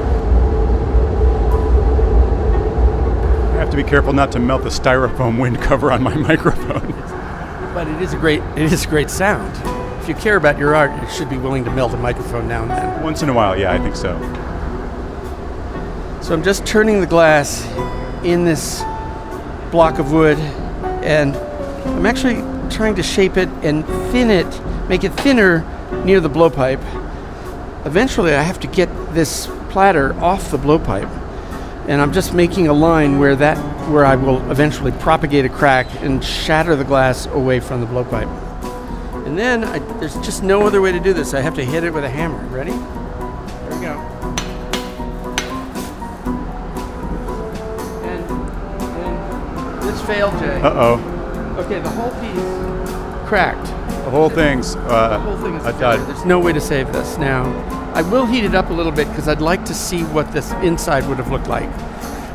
I 3.49 3.49
have 3.60 3.70
to 3.70 3.76
be 3.76 3.84
careful 3.84 4.14
not 4.14 4.32
to 4.32 4.38
melt 4.38 4.62
the 4.62 4.70
styrofoam 4.70 5.38
wind 5.38 5.60
cover 5.60 5.92
on 5.92 6.02
my 6.02 6.14
microphone. 6.28 6.92
But 7.74 7.86
it 7.88 8.00
is 8.00 8.14
a 8.14 8.16
great 8.16 8.42
it 8.56 8.72
is 8.72 8.86
a 8.86 8.88
great 8.88 9.10
sound. 9.10 9.54
If 10.02 10.08
you 10.08 10.14
care 10.14 10.36
about 10.36 10.58
your 10.58 10.74
art, 10.74 10.90
you 11.02 11.08
should 11.10 11.28
be 11.28 11.36
willing 11.36 11.64
to 11.64 11.70
melt 11.70 11.92
a 11.92 11.98
microphone 11.98 12.48
now 12.48 12.62
and 12.62 12.70
then. 12.70 13.02
Once 13.02 13.22
in 13.22 13.28
a 13.28 13.34
while, 13.34 13.58
yeah, 13.58 13.70
I 13.70 13.78
think 13.78 13.96
so. 13.96 14.18
So 16.22 16.32
I'm 16.32 16.42
just 16.42 16.64
turning 16.64 17.00
the 17.00 17.06
glass 17.06 17.66
in 18.24 18.46
this 18.46 18.80
block 19.70 19.98
of 19.98 20.10
wood, 20.10 20.38
and 21.02 21.36
I'm 21.36 22.06
actually 22.06 22.36
trying 22.70 22.94
to 22.94 23.02
shape 23.02 23.36
it 23.36 23.50
and 23.62 23.84
thin 24.10 24.30
it, 24.30 24.88
make 24.88 25.04
it 25.04 25.12
thinner 25.12 25.66
near 26.04 26.20
the 26.20 26.30
blowpipe. 26.30 26.80
Eventually, 27.84 28.34
I 28.34 28.42
have 28.42 28.58
to 28.60 28.66
get 28.66 28.88
this 29.12 29.48
platter 29.68 30.14
off 30.14 30.50
the 30.50 30.58
blowpipe, 30.58 31.10
and 31.90 32.00
I'm 32.00 32.12
just 32.12 32.32
making 32.34 32.68
a 32.68 32.72
line 32.72 33.18
where 33.18 33.34
that 33.34 33.58
where 33.90 34.06
I 34.06 34.14
will 34.14 34.48
eventually 34.48 34.92
propagate 34.92 35.44
a 35.44 35.48
crack 35.48 35.88
and 36.02 36.24
shatter 36.24 36.76
the 36.76 36.84
glass 36.84 37.26
away 37.26 37.58
from 37.58 37.80
the 37.80 37.86
blowpipe. 37.88 38.30
And 39.26 39.36
then 39.36 39.64
I, 39.64 39.80
there's 39.98 40.14
just 40.20 40.44
no 40.44 40.64
other 40.64 40.80
way 40.80 40.92
to 40.92 41.00
do 41.00 41.12
this. 41.12 41.34
I 41.34 41.40
have 41.40 41.54
to 41.56 41.64
hit 41.64 41.82
it 41.82 41.92
with 41.92 42.04
a 42.04 42.08
hammer. 42.08 42.38
Ready? 42.46 42.70
There 42.70 43.74
we 43.76 43.80
go. 43.84 43.98
And, 48.06 48.30
and 48.92 49.82
this 49.82 50.00
failed, 50.02 50.38
Jay. 50.38 50.60
Uh 50.60 50.70
oh. 50.72 51.56
Okay, 51.58 51.80
the 51.80 51.90
whole 51.90 52.12
piece 52.20 53.28
cracked. 53.28 53.66
The 54.04 54.10
whole 54.10 54.30
thing's 54.30 54.76
uh, 54.76 55.08
The 55.08 55.18
whole 55.18 55.38
thing 55.38 55.56
is 55.56 55.66
a 55.66 55.72
dud. 55.72 56.08
There's 56.08 56.24
no 56.24 56.38
way 56.38 56.52
to 56.52 56.60
save 56.60 56.92
this 56.92 57.18
now. 57.18 57.79
I 57.94 58.02
will 58.02 58.26
heat 58.26 58.44
it 58.44 58.54
up 58.54 58.70
a 58.70 58.72
little 58.72 58.92
bit 58.92 59.08
because 59.08 59.28
I'd 59.28 59.40
like 59.40 59.64
to 59.66 59.74
see 59.74 60.02
what 60.04 60.32
this 60.32 60.52
inside 60.62 61.08
would 61.08 61.18
have 61.18 61.30
looked 61.30 61.48
like. 61.48 61.70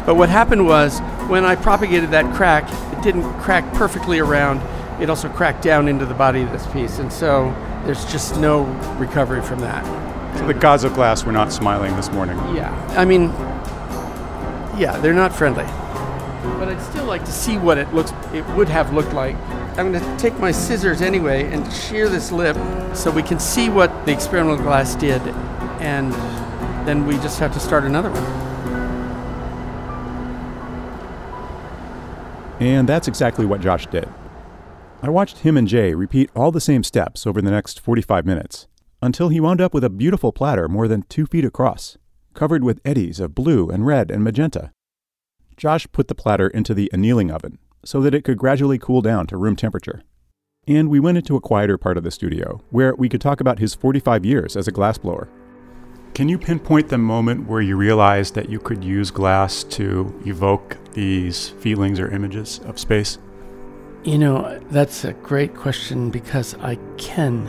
But 0.06 0.16
what 0.16 0.30
happened 0.30 0.68
was 0.68 1.00
when 1.30 1.46
I 1.46 1.56
propagated 1.56 2.12
that 2.12 2.34
crack, 2.36 2.70
it 2.96 3.02
didn't 3.02 3.24
crack 3.40 3.72
perfectly 3.74 4.20
around. 4.20 4.62
It 5.02 5.10
also 5.10 5.30
cracked 5.30 5.64
down 5.64 5.88
into 5.88 6.06
the 6.06 6.14
body 6.14 6.42
of 6.42 6.52
this 6.52 6.66
piece, 6.68 7.00
and 7.00 7.12
so 7.12 7.54
there's 7.86 8.06
just 8.12 8.38
no 8.40 8.64
recovery 9.00 9.42
from 9.42 9.60
that. 9.62 9.84
So 10.38 10.48
The 10.48 10.54
gods 10.54 10.84
of 10.84 10.94
glass 10.94 11.24
were 11.24 11.32
not 11.32 11.52
smiling 11.52 11.96
this 11.96 12.12
morning. 12.12 12.38
Yeah, 12.56 12.72
I 12.98 13.06
mean, 13.06 13.30
yeah, 14.80 14.98
they're 15.02 15.14
not 15.14 15.34
friendly. 15.34 15.66
But 16.60 16.68
I'd 16.68 16.82
still 16.82 17.06
like 17.06 17.26
to 17.26 17.32
see 17.32 17.58
what 17.58 17.78
it 17.78 17.94
looks. 17.94 18.12
It 18.34 18.46
would 18.50 18.70
have 18.70 18.94
looked 18.94 19.14
like. 19.14 19.36
I'm 19.78 19.92
going 19.92 20.02
to 20.02 20.18
take 20.18 20.40
my 20.40 20.52
scissors 20.52 21.02
anyway 21.02 21.52
and 21.52 21.72
shear 21.74 22.08
this 22.08 22.32
lip 22.32 22.56
so 22.96 23.12
we 23.12 23.22
can 23.22 23.42
see 23.42 23.68
what 23.68 24.06
the 24.06 24.14
experimental 24.14 24.64
glass 24.64 24.96
did, 24.96 25.22
and 25.82 26.14
then 26.88 27.06
we 27.06 27.16
just 27.16 27.40
have 27.40 27.52
to 27.52 27.60
start 27.60 27.84
another 27.84 28.10
one. 28.10 28.24
And 32.62 32.88
that's 32.88 33.10
exactly 33.10 33.46
what 33.46 33.60
Josh 33.60 33.86
did. 33.88 34.08
I 35.02 35.10
watched 35.10 35.40
him 35.40 35.58
and 35.58 35.68
Jay 35.68 35.94
repeat 35.94 36.30
all 36.34 36.54
the 36.54 36.62
same 36.62 36.82
steps 36.82 37.28
over 37.28 37.42
the 37.42 37.52
next 37.52 37.82
45 37.82 38.26
minutes 38.26 38.68
until 39.02 39.28
he 39.28 39.42
wound 39.42 39.60
up 39.60 39.74
with 39.74 39.84
a 39.84 39.90
beautiful 39.90 40.32
platter 40.32 40.70
more 40.70 40.88
than 40.88 41.04
two 41.10 41.26
feet 41.26 41.44
across, 41.44 41.98
covered 42.34 42.64
with 42.64 42.80
eddies 42.86 43.20
of 43.20 43.36
blue 43.36 43.70
and 43.70 43.86
red 43.86 44.10
and 44.10 44.24
magenta. 44.24 44.72
Josh 45.58 45.86
put 45.92 46.08
the 46.08 46.16
platter 46.16 46.48
into 46.48 46.74
the 46.74 46.90
annealing 46.94 47.30
oven 47.30 47.60
so 47.86 48.02
that 48.02 48.14
it 48.14 48.24
could 48.24 48.38
gradually 48.38 48.78
cool 48.78 49.02
down 49.02 49.28
to 49.28 49.38
room 49.38 49.56
temperature. 49.56 50.02
And 50.68 50.90
we 50.90 51.00
went 51.00 51.18
into 51.18 51.36
a 51.36 51.42
quieter 51.42 51.78
part 51.78 51.96
of 51.96 52.04
the 52.04 52.12
studio 52.12 52.62
where 52.72 52.96
we 52.96 53.08
could 53.08 53.22
talk 53.22 53.40
about 53.40 53.60
his 53.60 53.76
45 53.76 54.26
years 54.26 54.58
as 54.58 54.68
a 54.68 54.72
glassblower. 54.72 55.28
Can 56.16 56.28
you 56.28 56.40
pinpoint 56.40 56.90
the 56.90 56.98
moment 56.98 57.48
where 57.48 57.62
you 57.62 57.76
realized 57.76 58.36
that 58.36 58.50
you 58.50 58.58
could 58.58 58.84
use 58.84 59.12
glass 59.12 59.64
to 59.66 60.18
evoke 60.26 60.78
these 60.94 61.50
feelings 61.50 62.00
or 62.00 62.10
images 62.10 62.60
of 62.66 62.80
space? 62.80 63.20
You 64.04 64.18
know, 64.18 64.60
that's 64.72 65.04
a 65.04 65.14
great 65.14 65.56
question 65.56 66.10
because 66.10 66.56
I 66.56 66.76
can. 66.98 67.46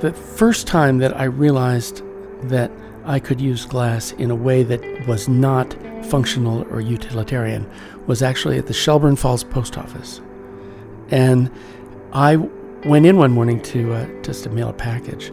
The 0.00 0.12
first 0.12 0.66
time 0.66 0.98
that 0.98 1.16
I 1.16 1.24
realized 1.24 2.02
that 2.44 2.72
I 3.04 3.18
could 3.18 3.40
use 3.40 3.64
glass 3.64 4.12
in 4.12 4.30
a 4.30 4.34
way 4.34 4.62
that 4.64 5.06
was 5.06 5.28
not 5.28 5.74
functional 6.06 6.62
or 6.70 6.80
utilitarian 6.80 7.68
was 8.06 8.22
actually 8.22 8.58
at 8.58 8.66
the 8.66 8.72
Shelburne 8.72 9.16
Falls 9.16 9.44
post 9.44 9.78
office. 9.78 10.20
And 11.10 11.50
I 12.12 12.36
went 12.84 13.06
in 13.06 13.16
one 13.16 13.32
morning 13.32 13.60
to 13.62 13.92
uh, 13.94 14.22
just 14.22 14.44
to 14.44 14.50
mail 14.50 14.68
a 14.68 14.72
package, 14.72 15.32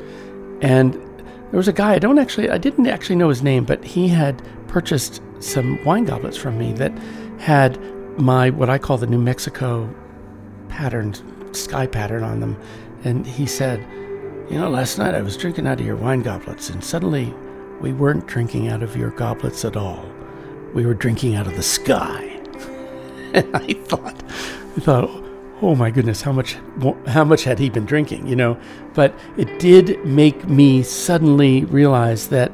and 0.61 0.93
there 0.93 1.57
was 1.57 1.67
a 1.67 1.73
guy 1.73 1.93
I 1.93 1.99
don't 1.99 2.19
actually 2.19 2.49
I 2.49 2.57
didn't 2.57 2.87
actually 2.87 3.15
know 3.15 3.29
his 3.29 3.43
name, 3.43 3.65
but 3.65 3.83
he 3.83 4.07
had 4.07 4.41
purchased 4.67 5.21
some 5.39 5.83
wine 5.85 6.05
goblets 6.05 6.37
from 6.37 6.57
me 6.57 6.73
that 6.73 6.91
had 7.39 7.79
my 8.19 8.49
what 8.49 8.69
I 8.69 8.77
call 8.77 8.97
the 8.97 9.07
New 9.07 9.19
Mexico 9.19 9.93
pattern 10.67 11.13
sky 11.53 11.87
pattern 11.87 12.23
on 12.23 12.39
them, 12.39 12.57
and 13.03 13.25
he 13.25 13.45
said, 13.45 13.79
"You 14.49 14.59
know, 14.59 14.69
last 14.69 14.97
night 14.97 15.15
I 15.15 15.21
was 15.21 15.37
drinking 15.37 15.67
out 15.67 15.79
of 15.79 15.85
your 15.85 15.95
wine 15.95 16.21
goblets, 16.21 16.69
and 16.69 16.83
suddenly 16.83 17.33
we 17.81 17.93
weren't 17.93 18.27
drinking 18.27 18.67
out 18.67 18.83
of 18.83 18.95
your 18.95 19.11
goblets 19.11 19.65
at 19.65 19.77
all. 19.77 20.09
We 20.73 20.85
were 20.85 20.93
drinking 20.93 21.35
out 21.35 21.47
of 21.47 21.55
the 21.55 21.63
sky." 21.63 22.33
and 23.33 23.55
I 23.55 23.73
thought, 23.73 24.23
I 24.77 24.79
thought, 24.79 25.23
oh 25.61 25.75
my 25.75 25.91
goodness, 25.91 26.21
how 26.21 26.31
much 26.31 26.57
how 27.07 27.23
much 27.23 27.43
had 27.43 27.59
he 27.59 27.69
been 27.69 27.85
drinking, 27.85 28.27
you 28.27 28.35
know? 28.35 28.57
But 28.93 29.13
it 29.37 29.59
did 29.59 30.03
make 30.05 30.47
me 30.47 30.83
suddenly 30.83 31.65
realize 31.65 32.27
that 32.29 32.51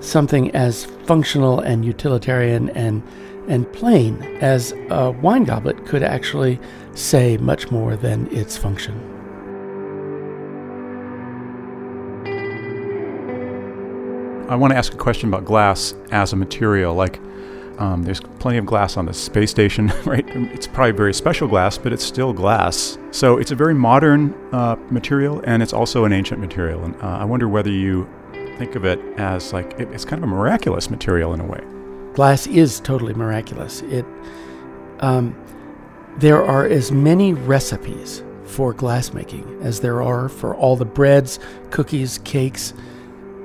something 0.00 0.54
as 0.54 0.84
functional 0.84 1.60
and 1.60 1.84
utilitarian 1.84 2.70
and 2.70 3.02
and 3.48 3.70
plain 3.72 4.22
as 4.40 4.72
a 4.90 5.10
wine 5.10 5.44
goblet 5.44 5.86
could 5.86 6.02
actually 6.02 6.58
say 6.94 7.36
much 7.36 7.70
more 7.70 7.96
than 7.96 8.26
its 8.34 8.56
function. 8.56 9.15
I 14.48 14.54
want 14.54 14.72
to 14.72 14.76
ask 14.76 14.94
a 14.94 14.96
question 14.96 15.28
about 15.28 15.44
glass 15.44 15.94
as 16.12 16.32
a 16.32 16.36
material. 16.36 16.94
Like, 16.94 17.18
um, 17.78 18.04
there's 18.04 18.20
plenty 18.38 18.58
of 18.58 18.66
glass 18.66 18.96
on 18.96 19.06
the 19.06 19.12
space 19.12 19.50
station, 19.50 19.92
right? 20.04 20.24
It's 20.28 20.66
probably 20.68 20.92
very 20.92 21.12
special 21.12 21.48
glass, 21.48 21.76
but 21.78 21.92
it's 21.92 22.04
still 22.04 22.32
glass. 22.32 22.96
So 23.10 23.38
it's 23.38 23.50
a 23.50 23.56
very 23.56 23.74
modern 23.74 24.34
uh, 24.52 24.76
material, 24.90 25.42
and 25.44 25.62
it's 25.62 25.72
also 25.72 26.04
an 26.04 26.12
ancient 26.12 26.40
material. 26.40 26.84
And 26.84 26.94
uh, 27.02 27.18
I 27.18 27.24
wonder 27.24 27.48
whether 27.48 27.70
you 27.70 28.08
think 28.56 28.76
of 28.76 28.84
it 28.84 29.00
as 29.18 29.52
like 29.52 29.72
it, 29.80 29.88
it's 29.90 30.04
kind 30.04 30.22
of 30.22 30.28
a 30.28 30.32
miraculous 30.32 30.90
material 30.90 31.34
in 31.34 31.40
a 31.40 31.44
way. 31.44 31.60
Glass 32.14 32.46
is 32.46 32.80
totally 32.80 33.14
miraculous. 33.14 33.82
It 33.82 34.06
um, 35.00 35.36
there 36.18 36.42
are 36.42 36.64
as 36.64 36.90
many 36.92 37.34
recipes 37.34 38.22
for 38.44 38.72
glass 38.72 39.12
making 39.12 39.58
as 39.60 39.80
there 39.80 40.00
are 40.02 40.28
for 40.28 40.54
all 40.54 40.76
the 40.76 40.84
breads, 40.84 41.40
cookies, 41.70 42.18
cakes 42.18 42.72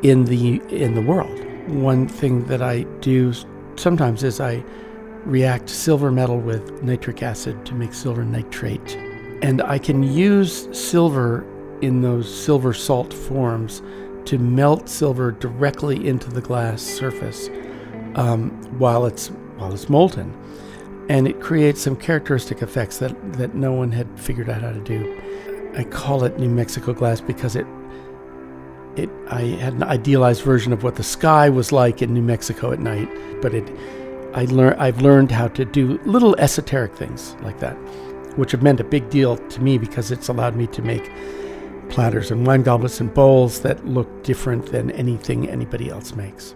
in 0.04 0.26
the 0.26 0.62
in 0.70 0.96
the 0.96 1.02
world. 1.02 1.40
One 1.68 2.08
thing 2.08 2.46
that 2.46 2.62
I 2.62 2.84
do 3.02 3.34
sometimes 3.76 4.24
is 4.24 4.40
I 4.40 4.64
react 5.26 5.70
silver 5.70 6.12
metal 6.12 6.40
with 6.40 6.82
nitric 6.82 7.22
acid 7.22 7.66
to 7.68 7.76
make 7.76 7.94
silver 7.94 8.24
nitrate, 8.24 8.96
and 9.42 9.62
I 9.62 9.78
can 9.78 10.04
use 10.04 10.68
silver 10.72 11.46
in 11.82 12.02
those 12.02 12.34
silver 12.34 12.74
salt 12.74 13.14
forms 13.14 13.82
to 14.26 14.38
melt 14.38 14.88
silver 14.88 15.32
directly 15.32 16.08
into 16.08 16.30
the 16.30 16.42
glass 16.42 16.82
surface 16.82 17.50
um, 18.16 18.50
while 18.78 19.06
it's 19.06 19.28
while 19.58 19.74
it's 19.74 19.90
molten, 19.90 20.36
and 21.10 21.28
it 21.28 21.40
creates 21.40 21.82
some 21.82 21.96
characteristic 21.96 22.62
effects 22.62 22.98
that 22.98 23.34
that 23.34 23.54
no 23.54 23.72
one 23.72 23.92
had 23.92 24.08
figured 24.20 24.50
out 24.50 24.62
how 24.62 24.72
to 24.72 24.82
do. 24.82 25.18
I 25.78 25.84
call 25.86 26.24
it 26.24 26.38
New 26.38 26.50
Mexico 26.50 26.92
glass 26.94 27.22
because 27.22 27.56
it 27.56 27.66
it 28.96 29.10
I 29.28 29.42
had 29.42 29.74
an 29.74 29.84
idealized 29.84 30.44
version 30.44 30.74
of 30.74 30.84
what 30.84 30.96
the 30.96 31.04
sky 31.04 31.50
was 31.50 31.72
like 31.72 32.02
in 32.02 32.14
New 32.14 32.22
Mexico 32.22 32.72
at 32.72 32.80
night, 32.80 33.10
but 33.42 33.54
it 33.54 33.70
I 34.34 34.46
learn 34.46 34.74
I've 34.80 35.02
learned 35.02 35.32
how 35.32 35.48
to 35.50 35.66
do 35.66 36.00
little 36.06 36.36
esoteric 36.38 36.96
things 36.96 37.36
like 37.42 37.60
that, 37.60 37.76
which 38.38 38.52
have 38.52 38.64
meant 38.64 38.80
a 38.80 38.84
big 38.86 39.10
deal 39.10 39.38
to 39.38 39.62
me 39.62 39.78
because 39.78 40.12
it's 40.12 40.28
allowed 40.28 40.56
me 40.56 40.68
to 40.68 40.82
make 40.82 41.12
platters 41.90 42.32
and 42.32 42.48
wine 42.48 42.64
goblets 42.64 43.02
and 43.02 43.14
bowls 43.14 43.62
that 43.62 43.86
look 43.86 44.24
different 44.24 44.68
than 44.68 44.92
anything 44.92 45.50
anybody 45.50 45.90
else 45.90 46.16
makes. 46.16 46.56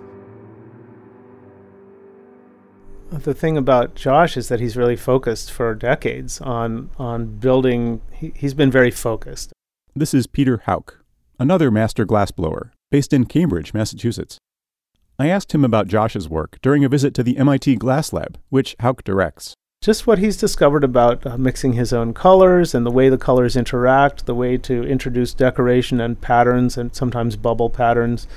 The 3.12 3.34
thing 3.34 3.56
about 3.56 3.96
Josh 3.96 4.36
is 4.36 4.50
that 4.50 4.60
he's 4.60 4.76
really 4.76 4.96
focused 4.96 5.52
for 5.52 5.74
decades 5.76 6.42
on 6.42 6.90
on 6.98 7.38
building. 7.38 8.02
He, 8.12 8.34
he's 8.36 8.54
been 8.54 8.72
very 8.72 8.92
focused. 8.92 9.54
This 9.96 10.14
is 10.14 10.28
Peter 10.28 10.64
Houk, 10.66 11.05
another 11.40 11.72
master 11.72 12.06
glassblower 12.06 12.72
based 12.92 13.14
in 13.14 13.26
Cambridge, 13.26 13.74
Massachusetts. 13.74 14.38
I 15.18 15.30
asked 15.30 15.54
him 15.54 15.64
about 15.64 15.88
Josh's 15.88 16.30
work 16.30 16.58
during 16.62 16.84
a 16.84 16.90
visit 16.90 17.14
to 17.16 17.24
the 17.24 17.38
MIT 17.38 17.78
Glass 17.78 18.12
Lab, 18.12 18.38
which 18.50 18.76
Houk 18.82 19.04
directs. 19.04 19.54
Just 19.82 20.08
what 20.08 20.20
he's 20.20 20.38
discovered 20.38 20.84
about 20.84 21.26
uh, 21.26 21.38
mixing 21.38 21.74
his 21.74 21.94
own 21.94 22.14
colors 22.14 22.74
and 22.74 22.86
the 22.86 22.92
way 22.92 23.08
the 23.08 23.18
colors 23.18 23.56
interact, 23.56 24.26
the 24.26 24.36
way 24.36 24.58
to 24.58 24.84
introduce 24.84 25.34
decoration 25.34 26.02
and 26.02 26.20
patterns 26.20 26.78
and 26.78 26.96
sometimes 26.96 27.36
bubble 27.36 27.70
patterns, 27.70 28.28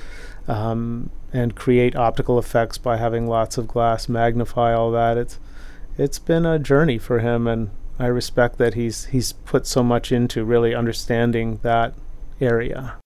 um, 0.47 1.09
and 1.33 1.55
create 1.55 1.95
optical 1.95 2.37
effects 2.37 2.77
by 2.77 2.97
having 2.97 3.27
lots 3.27 3.57
of 3.57 3.67
glass 3.67 4.07
magnify 4.07 4.73
all 4.73 4.91
that. 4.91 5.17
It's 5.17 5.39
it's 5.97 6.19
been 6.19 6.45
a 6.45 6.59
journey 6.59 6.97
for 6.97 7.19
him, 7.19 7.47
and 7.47 7.71
I 7.97 8.07
respect 8.07 8.57
that 8.59 8.75
he's 8.75 9.05
he's 9.05 9.33
put 9.33 9.65
so 9.65 9.83
much 9.83 10.11
into 10.11 10.45
really 10.45 10.73
understanding 10.73 11.59
that 11.63 11.93
area. 12.41 12.97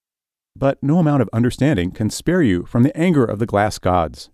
But 0.56 0.82
no 0.82 0.98
amount 0.98 1.22
of 1.22 1.30
understanding 1.32 1.90
can 1.90 2.10
spare 2.10 2.42
you 2.42 2.64
from 2.64 2.82
the 2.82 2.96
anger 2.96 3.24
of 3.24 3.38
the 3.38 3.46
glass 3.46 3.78
gods. 3.78 4.30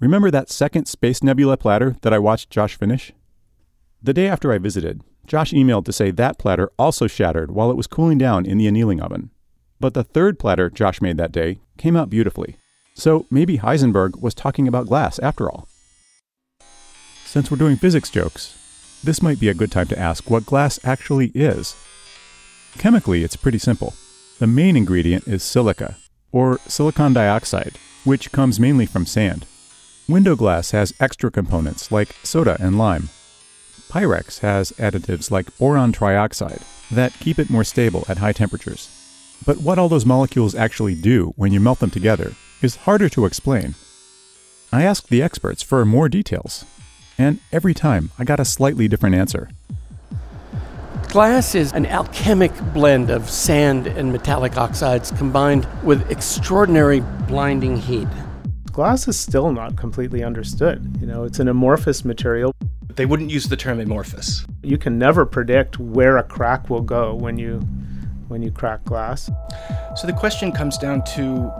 Remember 0.00 0.30
that 0.30 0.50
second 0.50 0.86
Space 0.86 1.22
Nebula 1.22 1.56
platter 1.56 1.96
that 2.02 2.12
I 2.12 2.18
watched 2.18 2.50
Josh 2.50 2.76
finish? 2.76 3.12
The 4.02 4.12
day 4.12 4.28
after 4.28 4.52
I 4.52 4.58
visited, 4.58 5.02
Josh 5.26 5.52
emailed 5.52 5.84
to 5.86 5.92
say 5.92 6.10
that 6.10 6.38
platter 6.38 6.70
also 6.78 7.06
shattered 7.06 7.50
while 7.50 7.70
it 7.70 7.76
was 7.76 7.86
cooling 7.86 8.18
down 8.18 8.46
in 8.46 8.58
the 8.58 8.66
annealing 8.66 9.00
oven. 9.00 9.30
But 9.80 9.94
the 9.94 10.04
third 10.04 10.38
platter 10.38 10.70
Josh 10.70 11.00
made 11.00 11.16
that 11.16 11.32
day 11.32 11.58
came 11.76 11.96
out 11.96 12.10
beautifully. 12.10 12.56
So 12.94 13.26
maybe 13.30 13.58
Heisenberg 13.58 14.20
was 14.20 14.34
talking 14.34 14.68
about 14.68 14.86
glass 14.86 15.18
after 15.18 15.50
all. 15.50 15.68
Since 17.24 17.50
we're 17.50 17.58
doing 17.58 17.76
physics 17.76 18.10
jokes, 18.10 19.00
this 19.04 19.22
might 19.22 19.38
be 19.38 19.48
a 19.48 19.54
good 19.54 19.70
time 19.70 19.86
to 19.88 19.98
ask 19.98 20.30
what 20.30 20.46
glass 20.46 20.78
actually 20.82 21.30
is. 21.34 21.76
Chemically, 22.78 23.22
it's 23.22 23.36
pretty 23.36 23.58
simple. 23.58 23.94
The 24.38 24.46
main 24.46 24.76
ingredient 24.76 25.26
is 25.26 25.42
silica, 25.42 25.96
or 26.30 26.60
silicon 26.68 27.12
dioxide, 27.12 27.76
which 28.04 28.30
comes 28.30 28.60
mainly 28.60 28.86
from 28.86 29.04
sand. 29.04 29.46
Window 30.08 30.36
glass 30.36 30.70
has 30.70 30.94
extra 31.00 31.28
components 31.28 31.90
like 31.90 32.14
soda 32.22 32.56
and 32.60 32.78
lime. 32.78 33.08
Pyrex 33.88 34.38
has 34.38 34.70
additives 34.72 35.32
like 35.32 35.56
boron 35.58 35.92
trioxide 35.92 36.62
that 36.88 37.18
keep 37.18 37.40
it 37.40 37.50
more 37.50 37.64
stable 37.64 38.04
at 38.08 38.18
high 38.18 38.32
temperatures. 38.32 38.88
But 39.44 39.58
what 39.58 39.76
all 39.76 39.88
those 39.88 40.06
molecules 40.06 40.54
actually 40.54 40.94
do 40.94 41.32
when 41.34 41.52
you 41.52 41.58
melt 41.58 41.80
them 41.80 41.90
together 41.90 42.34
is 42.62 42.76
harder 42.76 43.08
to 43.08 43.24
explain. 43.24 43.74
I 44.72 44.84
asked 44.84 45.08
the 45.08 45.22
experts 45.22 45.64
for 45.64 45.84
more 45.84 46.08
details, 46.08 46.64
and 47.18 47.40
every 47.50 47.74
time 47.74 48.12
I 48.20 48.24
got 48.24 48.38
a 48.38 48.44
slightly 48.44 48.86
different 48.86 49.16
answer. 49.16 49.48
Glass 51.08 51.54
is 51.54 51.72
an 51.72 51.86
alchemic 51.86 52.52
blend 52.74 53.08
of 53.08 53.30
sand 53.30 53.86
and 53.86 54.12
metallic 54.12 54.58
oxides 54.58 55.10
combined 55.12 55.66
with 55.82 56.10
extraordinary 56.10 57.00
blinding 57.26 57.78
heat. 57.78 58.06
Glass 58.72 59.08
is 59.08 59.18
still 59.18 59.50
not 59.50 59.74
completely 59.74 60.22
understood. 60.22 60.98
You 61.00 61.06
know, 61.06 61.24
it's 61.24 61.38
an 61.38 61.48
amorphous 61.48 62.04
material. 62.04 62.54
They 62.94 63.06
wouldn't 63.06 63.30
use 63.30 63.48
the 63.48 63.56
term 63.56 63.80
amorphous. 63.80 64.44
You 64.62 64.76
can 64.76 64.98
never 64.98 65.24
predict 65.24 65.78
where 65.78 66.18
a 66.18 66.22
crack 66.22 66.68
will 66.68 66.82
go 66.82 67.14
when 67.14 67.38
you 67.38 67.60
when 68.28 68.42
you 68.42 68.50
crack 68.50 68.84
glass. 68.84 69.30
So 69.96 70.06
the 70.06 70.12
question 70.12 70.52
comes 70.52 70.76
down 70.76 71.04
to 71.16 71.50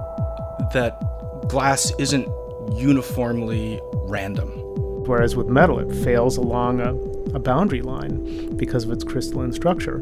that 0.74 1.00
glass 1.48 1.90
isn't 1.98 2.28
uniformly 2.76 3.80
random. 3.94 4.67
Whereas 5.08 5.34
with 5.34 5.46
metal, 5.46 5.78
it 5.78 5.90
fails 6.04 6.36
along 6.36 6.80
a, 6.80 6.94
a 7.34 7.38
boundary 7.38 7.80
line 7.80 8.54
because 8.58 8.84
of 8.84 8.92
its 8.92 9.02
crystalline 9.02 9.54
structure. 9.54 10.00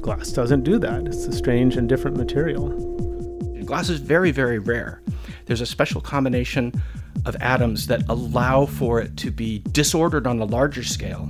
Glass 0.00 0.28
doesn't 0.30 0.62
do 0.62 0.78
that. 0.78 1.08
It's 1.08 1.26
a 1.26 1.32
strange 1.32 1.76
and 1.76 1.88
different 1.88 2.16
material. 2.16 2.68
Glass 3.64 3.88
is 3.88 3.98
very, 3.98 4.30
very 4.30 4.60
rare. 4.60 5.02
There's 5.46 5.60
a 5.60 5.66
special 5.66 6.00
combination 6.00 6.80
of 7.26 7.34
atoms 7.40 7.88
that 7.88 8.08
allow 8.08 8.66
for 8.66 9.00
it 9.00 9.16
to 9.16 9.32
be 9.32 9.64
disordered 9.72 10.28
on 10.28 10.38
a 10.38 10.44
larger 10.44 10.84
scale, 10.84 11.28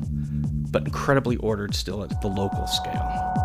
but 0.71 0.85
incredibly 0.85 1.37
ordered 1.39 1.75
still 1.75 2.03
at 2.03 2.21
the 2.21 2.29
local 2.29 2.67
scale. 2.67 3.44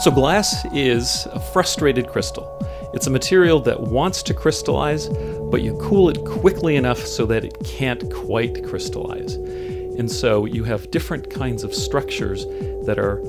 So, 0.00 0.10
glass 0.10 0.64
is 0.72 1.26
a 1.32 1.40
frustrated 1.40 2.08
crystal. 2.08 2.50
It's 2.92 3.06
a 3.06 3.10
material 3.10 3.60
that 3.60 3.80
wants 3.80 4.22
to 4.24 4.34
crystallize, 4.34 5.08
but 5.50 5.62
you 5.62 5.76
cool 5.80 6.08
it 6.08 6.24
quickly 6.24 6.76
enough 6.76 6.98
so 6.98 7.26
that 7.26 7.44
it 7.44 7.56
can't 7.64 8.12
quite 8.12 8.64
crystallize. 8.64 9.34
And 9.34 10.10
so 10.10 10.44
you 10.44 10.64
have 10.64 10.90
different 10.90 11.30
kinds 11.30 11.62
of 11.62 11.74
structures 11.74 12.44
that 12.86 12.98
are 12.98 13.20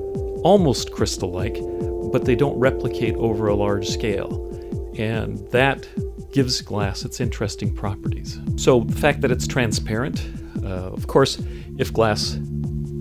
almost 0.43 0.91
crystal 0.91 1.31
like, 1.31 1.57
but 2.11 2.25
they 2.25 2.35
don't 2.35 2.57
replicate 2.57 3.15
over 3.15 3.47
a 3.47 3.55
large 3.55 3.87
scale. 3.87 4.41
And 4.97 5.39
that 5.51 5.87
gives 6.31 6.61
glass 6.61 7.05
its 7.05 7.19
interesting 7.19 7.73
properties. 7.73 8.39
So, 8.55 8.81
the 8.81 8.95
fact 8.95 9.21
that 9.21 9.31
it's 9.31 9.47
transparent, 9.47 10.27
uh, 10.63 10.91
of 10.91 11.07
course, 11.07 11.41
if 11.77 11.93
glass 11.93 12.37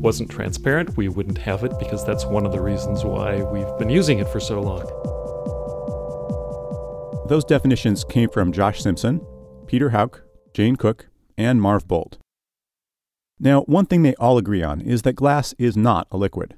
wasn't 0.05 0.31
transparent, 0.31 0.97
we 0.99 1.09
wouldn't 1.09 1.39
have 1.39 1.65
it 1.65 1.79
because 1.79 2.05
that's 2.05 2.27
one 2.27 2.45
of 2.45 2.53
the 2.53 2.61
reasons 2.61 3.05
why 3.05 3.43
we've 3.43 3.79
been 3.79 3.89
using 3.89 4.19
it 4.19 4.29
for 4.29 4.39
so 4.39 4.61
long. 4.61 4.85
Those 7.27 7.43
definitions 7.43 8.05
came 8.05 8.29
from 8.29 8.53
Josh 8.53 8.83
Simpson, 8.83 9.27
Peter 9.67 9.89
Houk, 9.89 10.23
Jane 10.53 10.77
Cook, 10.77 11.09
and 11.39 11.59
Marv 11.59 11.89
Bolt. 11.89 12.19
Now, 13.41 13.63
one 13.63 13.87
thing 13.87 14.03
they 14.03 14.15
all 14.17 14.37
agree 14.37 14.63
on 14.63 14.83
is 14.83 15.03
that 15.03 15.15
glass 15.15 15.55
is 15.59 15.75
not 15.75 16.07
a 16.11 16.19
liquid. 16.19 16.55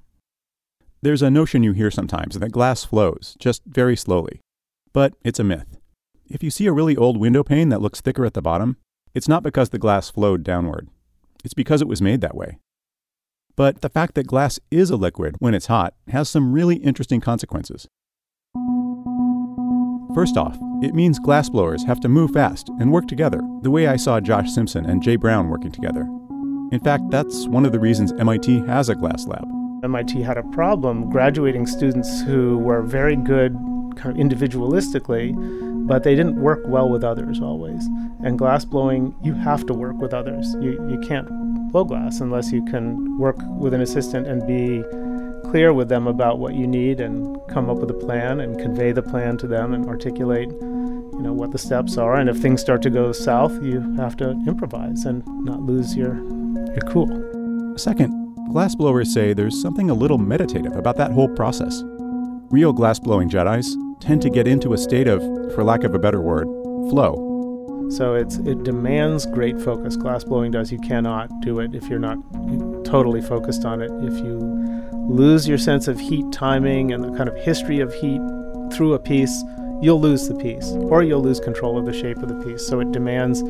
There's 1.00 1.22
a 1.22 1.30
notion 1.30 1.62
you 1.62 1.70
hear 1.70 1.92
sometimes 1.92 2.36
that 2.40 2.50
glass 2.50 2.84
flows, 2.84 3.36
just 3.38 3.62
very 3.64 3.96
slowly. 3.96 4.40
But 4.92 5.14
it's 5.22 5.38
a 5.38 5.44
myth. 5.44 5.78
If 6.28 6.42
you 6.42 6.50
see 6.50 6.66
a 6.66 6.72
really 6.72 6.96
old 6.96 7.16
window 7.16 7.44
pane 7.44 7.68
that 7.68 7.80
looks 7.80 8.00
thicker 8.00 8.24
at 8.24 8.34
the 8.34 8.42
bottom, 8.42 8.76
it's 9.14 9.28
not 9.28 9.44
because 9.44 9.68
the 9.68 9.78
glass 9.78 10.10
flowed 10.10 10.42
downward. 10.42 10.88
It's 11.44 11.54
because 11.54 11.80
it 11.80 11.86
was 11.86 12.02
made 12.02 12.20
that 12.22 12.34
way. 12.34 12.58
But 13.56 13.80
the 13.80 13.88
fact 13.88 14.14
that 14.14 14.26
glass 14.26 14.60
is 14.70 14.90
a 14.90 14.96
liquid 14.96 15.36
when 15.38 15.54
it's 15.54 15.66
hot 15.66 15.94
has 16.08 16.28
some 16.28 16.52
really 16.52 16.76
interesting 16.76 17.22
consequences. 17.22 17.88
First 20.14 20.36
off, 20.36 20.58
it 20.82 20.94
means 20.94 21.18
glassblowers 21.18 21.86
have 21.86 22.00
to 22.00 22.08
move 22.08 22.32
fast 22.32 22.68
and 22.80 22.92
work 22.92 23.08
together, 23.08 23.40
the 23.62 23.70
way 23.70 23.86
I 23.86 23.96
saw 23.96 24.20
Josh 24.20 24.50
Simpson 24.50 24.84
and 24.84 25.02
Jay 25.02 25.16
Brown 25.16 25.48
working 25.48 25.72
together. 25.72 26.02
In 26.70 26.80
fact, 26.84 27.04
that's 27.10 27.46
one 27.48 27.64
of 27.64 27.72
the 27.72 27.80
reasons 27.80 28.12
MIT 28.18 28.66
has 28.66 28.90
a 28.90 28.94
glass 28.94 29.26
lab. 29.26 29.46
MIT 29.82 30.20
had 30.20 30.36
a 30.36 30.42
problem 30.42 31.08
graduating 31.08 31.66
students 31.66 32.22
who 32.22 32.58
were 32.58 32.82
very 32.82 33.16
good 33.16 33.56
kind 33.96 34.18
of 34.18 34.24
individualistically, 34.24 35.86
but 35.86 36.02
they 36.02 36.14
didn't 36.14 36.36
work 36.36 36.62
well 36.66 36.88
with 36.88 37.02
others 37.02 37.40
always. 37.40 37.86
And 38.24 38.38
glass 38.38 38.64
blowing, 38.64 39.14
you 39.22 39.34
have 39.34 39.66
to 39.66 39.74
work 39.74 39.96
with 39.96 40.14
others. 40.14 40.54
You, 40.60 40.72
you 40.88 41.00
can't 41.00 41.28
blow 41.72 41.84
glass 41.84 42.20
unless 42.20 42.52
you 42.52 42.64
can 42.64 43.18
work 43.18 43.36
with 43.58 43.74
an 43.74 43.80
assistant 43.80 44.26
and 44.26 44.46
be 44.46 44.82
clear 45.50 45.72
with 45.72 45.88
them 45.88 46.06
about 46.06 46.38
what 46.38 46.54
you 46.54 46.66
need 46.66 47.00
and 47.00 47.38
come 47.48 47.70
up 47.70 47.78
with 47.78 47.90
a 47.90 47.94
plan 47.94 48.40
and 48.40 48.58
convey 48.58 48.92
the 48.92 49.02
plan 49.02 49.36
to 49.38 49.46
them 49.46 49.74
and 49.74 49.86
articulate 49.86 50.48
you 50.50 51.20
know 51.22 51.32
what 51.32 51.52
the 51.52 51.58
steps 51.58 51.96
are 51.96 52.16
and 52.16 52.28
if 52.28 52.36
things 52.38 52.60
start 52.60 52.82
to 52.82 52.90
go 52.90 53.12
south 53.12 53.52
you 53.62 53.80
have 53.94 54.16
to 54.16 54.30
improvise 54.48 55.04
and 55.04 55.24
not 55.44 55.62
lose 55.62 55.94
your 55.94 56.16
your 56.72 56.82
cool 56.88 57.06
Second, 57.76 58.34
glassblowers 58.48 59.08
say 59.08 59.34
there's 59.34 59.60
something 59.60 59.90
a 59.90 59.94
little 59.94 60.16
meditative 60.16 60.74
about 60.76 60.96
that 60.96 61.10
whole 61.10 61.28
process. 61.28 61.82
Real 62.50 62.72
glassblowing 62.72 63.28
Jedi's 63.28 63.76
tend 64.00 64.22
to 64.22 64.30
get 64.30 64.46
into 64.46 64.72
a 64.72 64.78
state 64.78 65.08
of, 65.08 65.20
for 65.54 65.64
lack 65.64 65.84
of 65.84 65.94
a 65.94 65.98
better 65.98 66.20
word, 66.20 66.46
flow. 66.90 67.88
so 67.90 68.14
it's 68.14 68.36
it 68.38 68.62
demands 68.62 69.26
great 69.26 69.60
focus 69.60 69.96
glass 69.96 70.22
blowing 70.24 70.50
does 70.50 70.70
you 70.70 70.78
cannot 70.78 71.28
do 71.40 71.58
it 71.58 71.74
if 71.74 71.88
you're 71.88 71.98
not 71.98 72.16
totally 72.84 73.20
focused 73.20 73.64
on 73.64 73.82
it 73.82 73.90
if 74.04 74.14
you 74.24 74.38
lose 75.08 75.48
your 75.48 75.58
sense 75.58 75.88
of 75.88 75.98
heat 75.98 76.24
timing 76.32 76.92
and 76.92 77.02
the 77.02 77.16
kind 77.16 77.28
of 77.28 77.36
history 77.36 77.80
of 77.80 77.92
heat 77.94 78.20
through 78.72 78.94
a 78.94 78.98
piece 78.98 79.42
you'll 79.82 80.00
lose 80.00 80.28
the 80.28 80.34
piece 80.36 80.70
or 80.90 81.02
you'll 81.02 81.22
lose 81.22 81.40
control 81.40 81.78
of 81.78 81.84
the 81.84 81.92
shape 81.92 82.18
of 82.18 82.28
the 82.28 82.44
piece 82.44 82.66
so 82.66 82.80
it 82.80 82.92
demands 82.92 83.42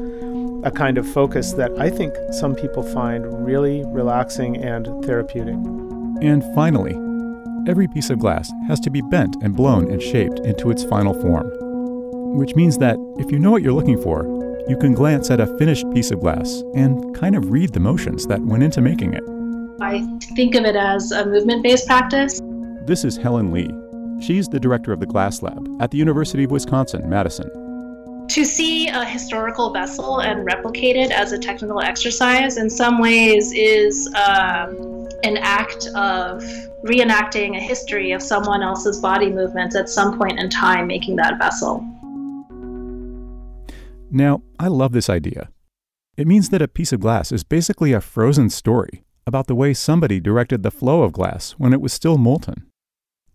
a 0.64 0.70
kind 0.70 0.98
of 0.98 1.08
focus 1.08 1.52
that 1.52 1.70
I 1.78 1.90
think 1.90 2.12
some 2.32 2.54
people 2.54 2.82
find 2.82 3.46
really 3.46 3.84
relaxing 3.86 4.56
and 4.56 4.86
therapeutic. 5.04 5.54
And 5.54 6.42
finally, 6.56 6.94
every 7.68 7.88
piece 7.88 8.10
of 8.10 8.18
glass 8.18 8.52
has 8.68 8.80
to 8.80 8.90
be 8.90 9.02
bent 9.02 9.36
and 9.42 9.56
blown 9.56 9.90
and 9.90 10.02
shaped 10.02 10.40
into 10.40 10.70
its 10.70 10.84
final 10.84 11.14
form. 11.14 11.50
Which 12.36 12.54
means 12.54 12.78
that 12.78 12.96
if 13.18 13.30
you 13.30 13.38
know 13.38 13.50
what 13.50 13.62
you're 13.62 13.72
looking 13.72 14.00
for, 14.02 14.24
you 14.68 14.76
can 14.76 14.94
glance 14.94 15.30
at 15.30 15.40
a 15.40 15.58
finished 15.58 15.88
piece 15.92 16.10
of 16.10 16.20
glass 16.20 16.62
and 16.74 17.14
kind 17.14 17.36
of 17.36 17.50
read 17.50 17.72
the 17.72 17.80
motions 17.80 18.26
that 18.26 18.40
went 18.40 18.62
into 18.62 18.80
making 18.80 19.14
it. 19.14 19.22
I 19.80 20.04
think 20.34 20.54
of 20.54 20.64
it 20.64 20.76
as 20.76 21.12
a 21.12 21.26
movement 21.26 21.62
based 21.62 21.86
practice. 21.86 22.40
This 22.86 23.04
is 23.04 23.16
Helen 23.16 23.52
Lee. 23.52 23.70
She's 24.20 24.48
the 24.48 24.58
director 24.58 24.92
of 24.92 25.00
the 25.00 25.06
Glass 25.06 25.42
Lab 25.42 25.68
at 25.80 25.90
the 25.90 25.98
University 25.98 26.44
of 26.44 26.50
Wisconsin 26.50 27.08
Madison. 27.08 27.48
To 28.28 28.44
see 28.44 28.88
a 28.88 29.04
historical 29.04 29.72
vessel 29.72 30.20
and 30.20 30.44
replicate 30.44 30.96
it 30.96 31.10
as 31.10 31.32
a 31.32 31.38
technical 31.38 31.80
exercise 31.80 32.56
in 32.56 32.70
some 32.70 32.98
ways 32.98 33.52
is 33.52 34.12
uh, 34.14 34.66
an 35.26 35.36
act 35.38 35.88
of 35.88 36.42
reenacting 36.84 37.56
a 37.56 37.60
history 37.60 38.12
of 38.12 38.22
someone 38.22 38.62
else's 38.62 39.00
body 39.00 39.28
movements 39.28 39.74
at 39.74 39.88
some 39.88 40.16
point 40.16 40.38
in 40.38 40.48
time 40.48 40.86
making 40.86 41.16
that 41.16 41.36
vessel. 41.38 41.84
Now, 44.10 44.42
I 44.60 44.68
love 44.68 44.92
this 44.92 45.10
idea. 45.10 45.50
It 46.16 46.28
means 46.28 46.50
that 46.50 46.62
a 46.62 46.68
piece 46.68 46.92
of 46.92 47.00
glass 47.00 47.32
is 47.32 47.42
basically 47.44 47.92
a 47.92 48.00
frozen 48.00 48.50
story 48.50 49.02
about 49.26 49.48
the 49.48 49.56
way 49.56 49.74
somebody 49.74 50.20
directed 50.20 50.62
the 50.62 50.70
flow 50.70 51.02
of 51.02 51.12
glass 51.12 51.52
when 51.58 51.72
it 51.72 51.80
was 51.80 51.92
still 51.92 52.16
molten. 52.16 52.66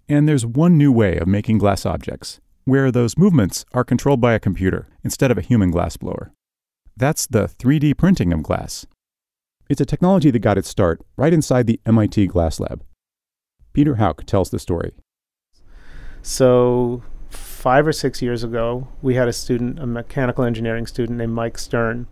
And 0.08 0.28
there's 0.28 0.46
one 0.46 0.78
new 0.78 0.92
way 0.92 1.18
of 1.18 1.28
making 1.28 1.58
glass 1.58 1.86
objects, 1.86 2.40
where 2.64 2.90
those 2.90 3.18
movements 3.18 3.66
are 3.74 3.84
controlled 3.84 4.22
by 4.22 4.34
a 4.34 4.40
computer 4.40 4.88
instead 5.04 5.30
of 5.30 5.38
a 5.38 5.42
human 5.42 5.72
glassblower. 5.72 6.32
That's 6.96 7.28
the 7.28 7.48
3D 7.48 7.98
printing 7.98 8.32
of 8.32 8.44
glass. 8.44 8.86
It's 9.72 9.80
a 9.80 9.86
technology 9.86 10.32
that 10.32 10.40
got 10.40 10.58
its 10.58 10.68
start 10.68 11.00
right 11.16 11.32
inside 11.32 11.66
the 11.66 11.80
MIT 11.86 12.28
Glass 12.28 12.60
Lab. 12.60 12.84
Peter 13.72 13.96
Houk 13.96 14.26
tells 14.26 14.50
the 14.50 14.60
story. 14.60 14.92
So, 16.22 17.04
five 17.30 17.88
or 17.88 17.94
six 17.94 18.22
years 18.22 18.44
ago, 18.44 18.90
we 19.02 19.16
had 19.16 19.30
a 19.30 19.32
student, 19.32 19.80
a 19.80 19.88
mechanical 19.88 20.44
engineering 20.44 20.88
student 20.88 21.20
named 21.20 21.32
Mike 21.32 21.58
Stern, 21.58 22.08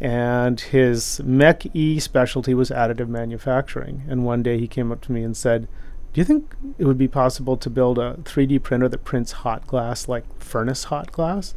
and 0.00 0.58
his 0.58 1.20
Mech 1.22 1.66
E 1.76 2.00
specialty 2.00 2.54
was 2.54 2.70
additive 2.70 3.08
manufacturing. 3.08 4.04
And 4.08 4.24
one 4.24 4.42
day 4.42 4.58
he 4.58 4.66
came 4.66 4.90
up 4.90 5.02
to 5.02 5.12
me 5.12 5.22
and 5.22 5.36
said, 5.36 5.68
Do 6.14 6.22
you 6.22 6.24
think 6.24 6.56
it 6.78 6.86
would 6.86 6.96
be 6.96 7.06
possible 7.06 7.58
to 7.58 7.68
build 7.68 7.98
a 7.98 8.14
3D 8.22 8.62
printer 8.62 8.88
that 8.88 9.04
prints 9.04 9.32
hot 9.32 9.66
glass 9.66 10.08
like 10.08 10.24
furnace 10.42 10.84
hot 10.84 11.12
glass? 11.12 11.54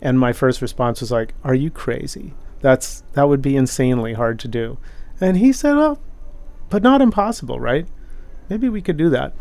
And 0.00 0.20
my 0.20 0.32
first 0.32 0.62
response 0.62 1.00
was 1.00 1.10
like, 1.10 1.34
Are 1.42 1.52
you 1.52 1.68
crazy? 1.68 2.34
That's 2.62 3.02
that 3.12 3.28
would 3.28 3.42
be 3.42 3.56
insanely 3.56 4.14
hard 4.14 4.38
to 4.40 4.48
do. 4.48 4.78
And 5.20 5.36
he 5.36 5.52
said, 5.52 5.76
Well, 5.76 6.00
but 6.70 6.82
not 6.82 7.02
impossible, 7.02 7.60
right? 7.60 7.86
Maybe 8.48 8.68
we 8.68 8.80
could 8.80 8.96
do 8.96 9.10
that. 9.10 9.34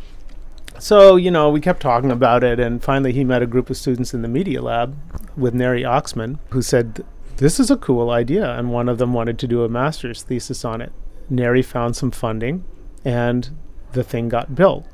So, 0.79 1.15
you 1.15 1.31
know, 1.31 1.49
we 1.49 1.61
kept 1.61 1.81
talking 1.81 2.11
about 2.11 2.43
it, 2.43 2.59
and 2.59 2.83
finally 2.83 3.13
he 3.13 3.23
met 3.23 3.41
a 3.41 3.47
group 3.47 3.69
of 3.69 3.77
students 3.77 4.13
in 4.13 4.21
the 4.21 4.27
media 4.27 4.61
lab 4.61 4.97
with 5.37 5.53
Neri 5.53 5.83
Oxman, 5.83 6.39
who 6.49 6.61
said, 6.61 7.05
This 7.37 7.59
is 7.59 7.69
a 7.69 7.77
cool 7.77 8.09
idea. 8.09 8.51
And 8.57 8.71
one 8.71 8.89
of 8.89 8.97
them 8.97 9.13
wanted 9.13 9.37
to 9.39 9.47
do 9.47 9.63
a 9.63 9.69
master's 9.69 10.23
thesis 10.23 10.65
on 10.65 10.81
it. 10.81 10.91
Neri 11.29 11.61
found 11.61 11.95
some 11.95 12.11
funding, 12.11 12.63
and 13.05 13.49
the 13.93 14.03
thing 14.03 14.27
got 14.29 14.55
built. 14.55 14.87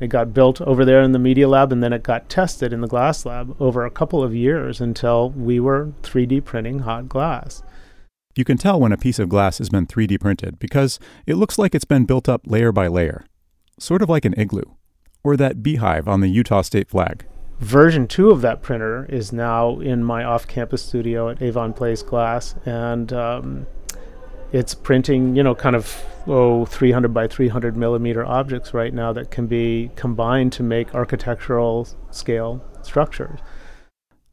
It 0.00 0.08
got 0.08 0.34
built 0.34 0.60
over 0.60 0.84
there 0.84 1.02
in 1.02 1.12
the 1.12 1.18
media 1.18 1.48
lab, 1.48 1.72
and 1.72 1.82
then 1.82 1.92
it 1.92 2.02
got 2.02 2.28
tested 2.28 2.72
in 2.72 2.80
the 2.80 2.88
glass 2.88 3.24
lab 3.24 3.54
over 3.60 3.84
a 3.84 3.90
couple 3.90 4.22
of 4.22 4.34
years 4.34 4.80
until 4.80 5.30
we 5.30 5.60
were 5.60 5.92
3D 6.02 6.44
printing 6.44 6.80
hot 6.80 7.08
glass. 7.08 7.62
You 8.36 8.44
can 8.44 8.56
tell 8.56 8.80
when 8.80 8.92
a 8.92 8.96
piece 8.96 9.18
of 9.18 9.28
glass 9.28 9.58
has 9.58 9.68
been 9.68 9.86
3D 9.86 10.20
printed 10.20 10.58
because 10.58 10.98
it 11.26 11.36
looks 11.36 11.58
like 11.58 11.74
it's 11.74 11.84
been 11.84 12.04
built 12.04 12.28
up 12.28 12.42
layer 12.46 12.72
by 12.72 12.88
layer, 12.88 13.24
sort 13.78 14.02
of 14.02 14.08
like 14.08 14.24
an 14.24 14.34
igloo 14.36 14.64
or 15.24 15.36
that 15.36 15.62
beehive 15.62 16.06
on 16.06 16.20
the 16.20 16.28
Utah 16.28 16.62
state 16.62 16.88
flag. 16.88 17.24
Version 17.60 18.06
2 18.06 18.30
of 18.30 18.42
that 18.42 18.62
printer 18.62 19.06
is 19.06 19.32
now 19.32 19.80
in 19.80 20.04
my 20.04 20.22
off 20.22 20.46
campus 20.46 20.82
studio 20.82 21.30
at 21.30 21.40
Avon 21.40 21.72
Place 21.72 22.02
Glass, 22.02 22.54
and 22.66 23.12
um, 23.12 23.66
it's 24.52 24.74
printing, 24.74 25.34
you 25.34 25.42
know, 25.42 25.54
kind 25.54 25.74
of 25.74 26.04
oh, 26.26 26.66
300 26.66 27.14
by 27.14 27.26
300 27.26 27.76
millimeter 27.76 28.24
objects 28.24 28.74
right 28.74 28.92
now 28.92 29.12
that 29.12 29.30
can 29.30 29.46
be 29.46 29.90
combined 29.96 30.52
to 30.52 30.62
make 30.62 30.94
architectural 30.94 31.88
scale 32.10 32.62
structures. 32.82 33.38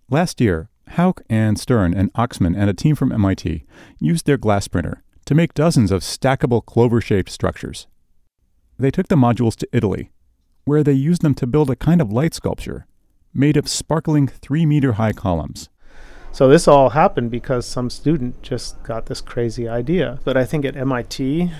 Last 0.10 0.42
year, 0.42 0.70
Houk 0.91 1.21
and 1.30 1.60
Stern 1.60 1.93
and 1.93 2.12
Oxman 2.13 2.56
and 2.58 2.69
a 2.69 2.73
team 2.73 2.95
from 2.95 3.12
MIT 3.12 3.65
used 3.99 4.25
their 4.25 4.38
glass 4.38 4.67
printer 4.67 5.04
to 5.25 5.36
make 5.36 5.54
dozens 5.54 5.91
of 5.91 6.01
stackable 6.01 6.65
clover 6.65 7.01
shaped 7.01 7.30
structures. 7.30 7.88
They 8.77 8.91
took 8.91 9.08
the 9.08 9.15
modules 9.15 9.56
to 9.58 9.67
Italy 9.71 10.12
where 10.65 10.84
they 10.84 10.93
used 10.93 11.21
them 11.21 11.34
to 11.36 11.47
build 11.47 11.69
a 11.69 11.75
kind 11.75 12.01
of 12.01 12.12
light 12.12 12.34
sculpture 12.34 12.86
made 13.34 13.58
of 13.58 13.67
sparkling 13.67 14.27
three 14.27 14.65
meter 14.65 14.93
high 14.93 15.13
columns. 15.13 15.69
So 16.32 16.47
this 16.47 16.67
all 16.67 16.89
happened 16.91 17.32
because 17.32 17.65
some 17.65 17.89
student 17.89 18.41
just 18.41 18.82
got 18.84 19.08
this 19.08 19.21
crazy 19.21 19.67
idea. 19.67 20.19
But 20.23 20.38
I 20.38 20.45
think 20.45 20.63
at 20.63 20.77
MIT, 20.77 21.51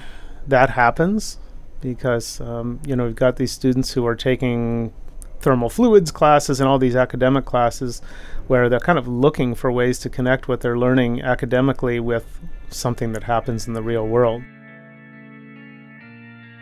that 0.48 0.72
happens 0.72 1.38
because 1.82 2.40
um, 2.40 2.80
you 2.86 2.96
know 2.96 3.06
we've 3.06 3.16
got 3.16 3.36
these 3.38 3.52
students 3.52 3.94
who 3.94 4.06
are 4.06 4.16
taking 4.16 4.94
thermal 5.42 5.70
fluids 5.70 6.12
classes 6.12 6.60
and 6.60 6.70
all 6.70 6.80
these 6.80 6.96
academic 6.96 7.46
classes 7.46 8.02
where 8.48 8.70
they're 8.70 8.80
kind 8.80 9.00
of 9.00 9.08
looking 9.08 9.56
for 9.56 9.72
ways 9.72 10.00
to 10.00 10.10
connect 10.10 10.48
what 10.48 10.62
they're 10.62 10.78
learning 10.78 11.22
academically 11.22 12.00
with 12.00 12.40
something 12.70 13.14
that 13.14 13.24
happens 13.24 13.68
in 13.68 13.74
the 13.74 13.82
real 13.82 14.08
world. 14.08 14.42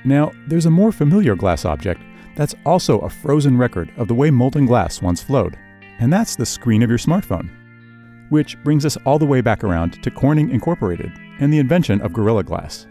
Now, 0.06 0.32
there's 0.48 0.66
a 0.66 0.72
more 0.72 0.92
familiar 0.92 1.36
glass 1.36 1.66
object 1.66 2.02
that's 2.36 2.56
also 2.66 3.00
a 3.00 3.10
frozen 3.10 3.58
record 3.58 3.92
of 3.98 4.08
the 4.08 4.14
way 4.14 4.32
molten 4.32 4.66
glass 4.66 5.02
once 5.02 5.22
flowed, 5.22 5.58
and 6.00 6.12
that's 6.12 6.36
the 6.36 6.46
screen 6.46 6.82
of 6.84 6.90
your 6.90 7.00
smartphone. 7.00 7.50
Which 8.30 8.62
brings 8.64 8.86
us 8.86 8.98
all 9.06 9.20
the 9.20 9.26
way 9.26 9.42
back 9.42 9.64
around 9.64 10.02
to 10.04 10.12
Corning 10.12 10.52
Incorporated 10.52 11.12
and 11.40 11.52
the 11.52 11.60
invention 11.60 12.00
of 12.02 12.14
Gorilla 12.14 12.44
Glass. 12.44 12.88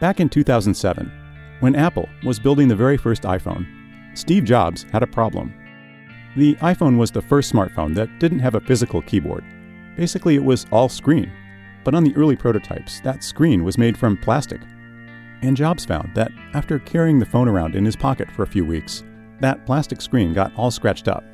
Back 0.00 0.20
in 0.20 0.28
2007, 0.28 1.10
when 1.60 1.76
Apple 1.76 2.08
was 2.24 2.40
building 2.40 2.66
the 2.66 2.76
very 2.76 2.96
first 2.96 3.22
iPhone, 3.22 3.66
Steve 4.14 4.44
Jobs 4.44 4.84
had 4.92 5.02
a 5.02 5.06
problem. 5.06 5.54
The 6.36 6.54
iPhone 6.56 6.98
was 6.98 7.10
the 7.10 7.22
first 7.22 7.52
smartphone 7.52 7.94
that 7.94 8.18
didn't 8.18 8.38
have 8.40 8.54
a 8.54 8.60
physical 8.60 9.02
keyboard. 9.02 9.44
Basically, 9.96 10.34
it 10.36 10.44
was 10.44 10.66
all 10.72 10.88
screen. 10.88 11.30
But 11.84 11.94
on 11.94 12.04
the 12.04 12.14
early 12.16 12.36
prototypes, 12.36 13.00
that 13.00 13.24
screen 13.24 13.64
was 13.64 13.76
made 13.76 13.98
from 13.98 14.16
plastic 14.16 14.60
and 15.42 15.56
Jobs 15.56 15.84
found 15.84 16.14
that 16.14 16.32
after 16.54 16.78
carrying 16.78 17.18
the 17.18 17.26
phone 17.26 17.48
around 17.48 17.74
in 17.74 17.84
his 17.84 17.96
pocket 17.96 18.30
for 18.30 18.44
a 18.44 18.46
few 18.46 18.64
weeks, 18.64 19.02
that 19.40 19.66
plastic 19.66 20.00
screen 20.00 20.32
got 20.32 20.52
all 20.56 20.70
scratched 20.70 21.08
up. 21.08 21.24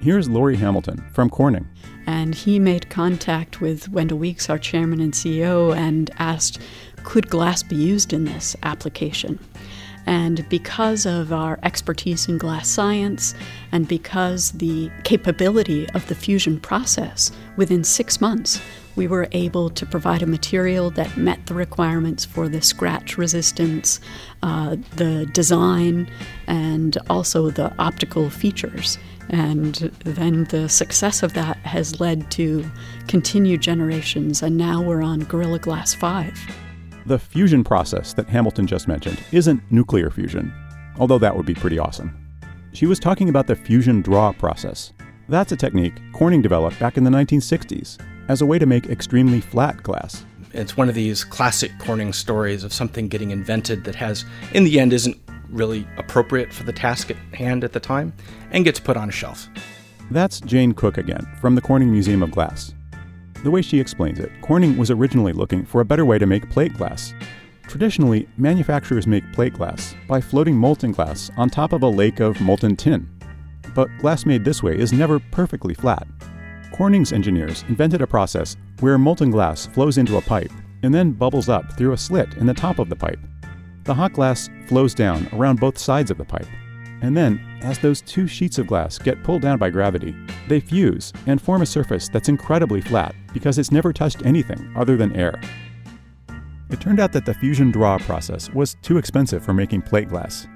Here's 0.00 0.28
Laurie 0.28 0.56
Hamilton 0.56 1.04
from 1.12 1.28
Corning. 1.28 1.68
And 2.06 2.32
he 2.32 2.60
made 2.60 2.88
contact 2.88 3.60
with 3.60 3.88
Wendell 3.88 4.18
Weeks, 4.18 4.48
our 4.48 4.58
chairman 4.58 5.00
and 5.00 5.12
CEO, 5.12 5.76
and 5.76 6.10
asked, 6.18 6.60
could 7.02 7.28
glass 7.28 7.64
be 7.64 7.74
used 7.74 8.12
in 8.12 8.24
this 8.24 8.54
application? 8.62 9.40
And 10.08 10.48
because 10.48 11.04
of 11.04 11.34
our 11.34 11.58
expertise 11.62 12.28
in 12.28 12.38
glass 12.38 12.66
science 12.66 13.34
and 13.72 13.86
because 13.86 14.52
the 14.52 14.90
capability 15.04 15.86
of 15.90 16.08
the 16.08 16.14
fusion 16.14 16.58
process, 16.60 17.30
within 17.58 17.84
six 17.84 18.18
months, 18.18 18.58
we 18.96 19.06
were 19.06 19.28
able 19.32 19.68
to 19.68 19.84
provide 19.84 20.22
a 20.22 20.26
material 20.26 20.88
that 20.92 21.18
met 21.18 21.44
the 21.44 21.52
requirements 21.52 22.24
for 22.24 22.48
the 22.48 22.62
scratch 22.62 23.18
resistance, 23.18 24.00
uh, 24.42 24.76
the 24.96 25.26
design, 25.34 26.08
and 26.46 26.96
also 27.10 27.50
the 27.50 27.70
optical 27.78 28.30
features. 28.30 28.96
And 29.28 29.74
then 30.04 30.44
the 30.44 30.70
success 30.70 31.22
of 31.22 31.34
that 31.34 31.58
has 31.58 32.00
led 32.00 32.30
to 32.30 32.64
continued 33.08 33.60
generations, 33.60 34.42
and 34.42 34.56
now 34.56 34.80
we're 34.80 35.02
on 35.02 35.24
Gorilla 35.24 35.58
Glass 35.58 35.92
5. 35.92 36.67
The 37.08 37.18
fusion 37.18 37.64
process 37.64 38.12
that 38.12 38.28
Hamilton 38.28 38.66
just 38.66 38.86
mentioned 38.86 39.18
isn't 39.32 39.62
nuclear 39.72 40.10
fusion, 40.10 40.52
although 40.98 41.16
that 41.16 41.34
would 41.34 41.46
be 41.46 41.54
pretty 41.54 41.78
awesome. 41.78 42.14
She 42.74 42.84
was 42.84 42.98
talking 42.98 43.30
about 43.30 43.46
the 43.46 43.56
fusion 43.56 44.02
draw 44.02 44.30
process. 44.32 44.92
That's 45.26 45.50
a 45.50 45.56
technique 45.56 45.94
Corning 46.12 46.42
developed 46.42 46.78
back 46.78 46.98
in 46.98 47.04
the 47.04 47.10
1960s 47.10 47.96
as 48.28 48.42
a 48.42 48.46
way 48.46 48.58
to 48.58 48.66
make 48.66 48.90
extremely 48.90 49.40
flat 49.40 49.82
glass. 49.82 50.26
It's 50.52 50.76
one 50.76 50.90
of 50.90 50.94
these 50.94 51.24
classic 51.24 51.72
Corning 51.78 52.12
stories 52.12 52.62
of 52.62 52.74
something 52.74 53.08
getting 53.08 53.30
invented 53.30 53.84
that 53.84 53.94
has, 53.94 54.26
in 54.52 54.64
the 54.64 54.78
end, 54.78 54.92
isn't 54.92 55.16
really 55.48 55.88
appropriate 55.96 56.52
for 56.52 56.64
the 56.64 56.74
task 56.74 57.10
at 57.10 57.16
hand 57.32 57.64
at 57.64 57.72
the 57.72 57.80
time 57.80 58.12
and 58.50 58.66
gets 58.66 58.80
put 58.80 58.98
on 58.98 59.08
a 59.08 59.12
shelf. 59.12 59.48
That's 60.10 60.40
Jane 60.40 60.74
Cook 60.74 60.98
again, 60.98 61.26
from 61.40 61.54
the 61.54 61.62
Corning 61.62 61.90
Museum 61.90 62.22
of 62.22 62.32
Glass. 62.32 62.74
The 63.44 63.50
way 63.50 63.62
she 63.62 63.78
explains 63.78 64.18
it, 64.18 64.32
Corning 64.42 64.76
was 64.76 64.90
originally 64.90 65.32
looking 65.32 65.64
for 65.64 65.80
a 65.80 65.84
better 65.84 66.04
way 66.04 66.18
to 66.18 66.26
make 66.26 66.50
plate 66.50 66.74
glass. 66.74 67.14
Traditionally, 67.62 68.28
manufacturers 68.36 69.06
make 69.06 69.30
plate 69.32 69.52
glass 69.52 69.94
by 70.08 70.20
floating 70.20 70.56
molten 70.56 70.90
glass 70.90 71.30
on 71.36 71.48
top 71.48 71.72
of 71.72 71.82
a 71.82 71.88
lake 71.88 72.20
of 72.20 72.40
molten 72.40 72.74
tin. 72.74 73.08
But 73.74 73.90
glass 73.98 74.26
made 74.26 74.44
this 74.44 74.62
way 74.62 74.76
is 74.76 74.92
never 74.92 75.18
perfectly 75.18 75.74
flat. 75.74 76.06
Corning's 76.72 77.12
engineers 77.12 77.64
invented 77.68 78.02
a 78.02 78.06
process 78.06 78.56
where 78.80 78.98
molten 78.98 79.30
glass 79.30 79.66
flows 79.66 79.98
into 79.98 80.16
a 80.16 80.22
pipe 80.22 80.50
and 80.82 80.94
then 80.94 81.12
bubbles 81.12 81.48
up 81.48 81.76
through 81.76 81.92
a 81.92 81.96
slit 81.96 82.34
in 82.34 82.46
the 82.46 82.54
top 82.54 82.78
of 82.78 82.88
the 82.88 82.96
pipe. 82.96 83.20
The 83.84 83.94
hot 83.94 84.12
glass 84.12 84.48
flows 84.66 84.94
down 84.94 85.28
around 85.32 85.60
both 85.60 85.78
sides 85.78 86.10
of 86.10 86.18
the 86.18 86.24
pipe. 86.24 86.46
And 87.02 87.16
then, 87.16 87.40
as 87.62 87.78
those 87.78 88.00
two 88.02 88.26
sheets 88.26 88.58
of 88.58 88.66
glass 88.66 88.98
get 88.98 89.22
pulled 89.22 89.42
down 89.42 89.58
by 89.58 89.70
gravity, 89.70 90.14
they 90.48 90.60
fuse 90.60 91.12
and 91.26 91.40
form 91.40 91.62
a 91.62 91.66
surface 91.66 92.08
that's 92.08 92.28
incredibly 92.28 92.80
flat 92.80 93.14
because 93.32 93.58
it's 93.58 93.72
never 93.72 93.92
touched 93.92 94.24
anything 94.24 94.72
other 94.76 94.96
than 94.96 95.14
air. 95.16 95.40
It 96.70 96.80
turned 96.80 97.00
out 97.00 97.12
that 97.12 97.24
the 97.24 97.34
fusion 97.34 97.70
draw 97.70 97.98
process 97.98 98.50
was 98.50 98.76
too 98.82 98.98
expensive 98.98 99.44
for 99.44 99.54
making 99.54 99.82
plate 99.82 100.08
glass, 100.08 100.46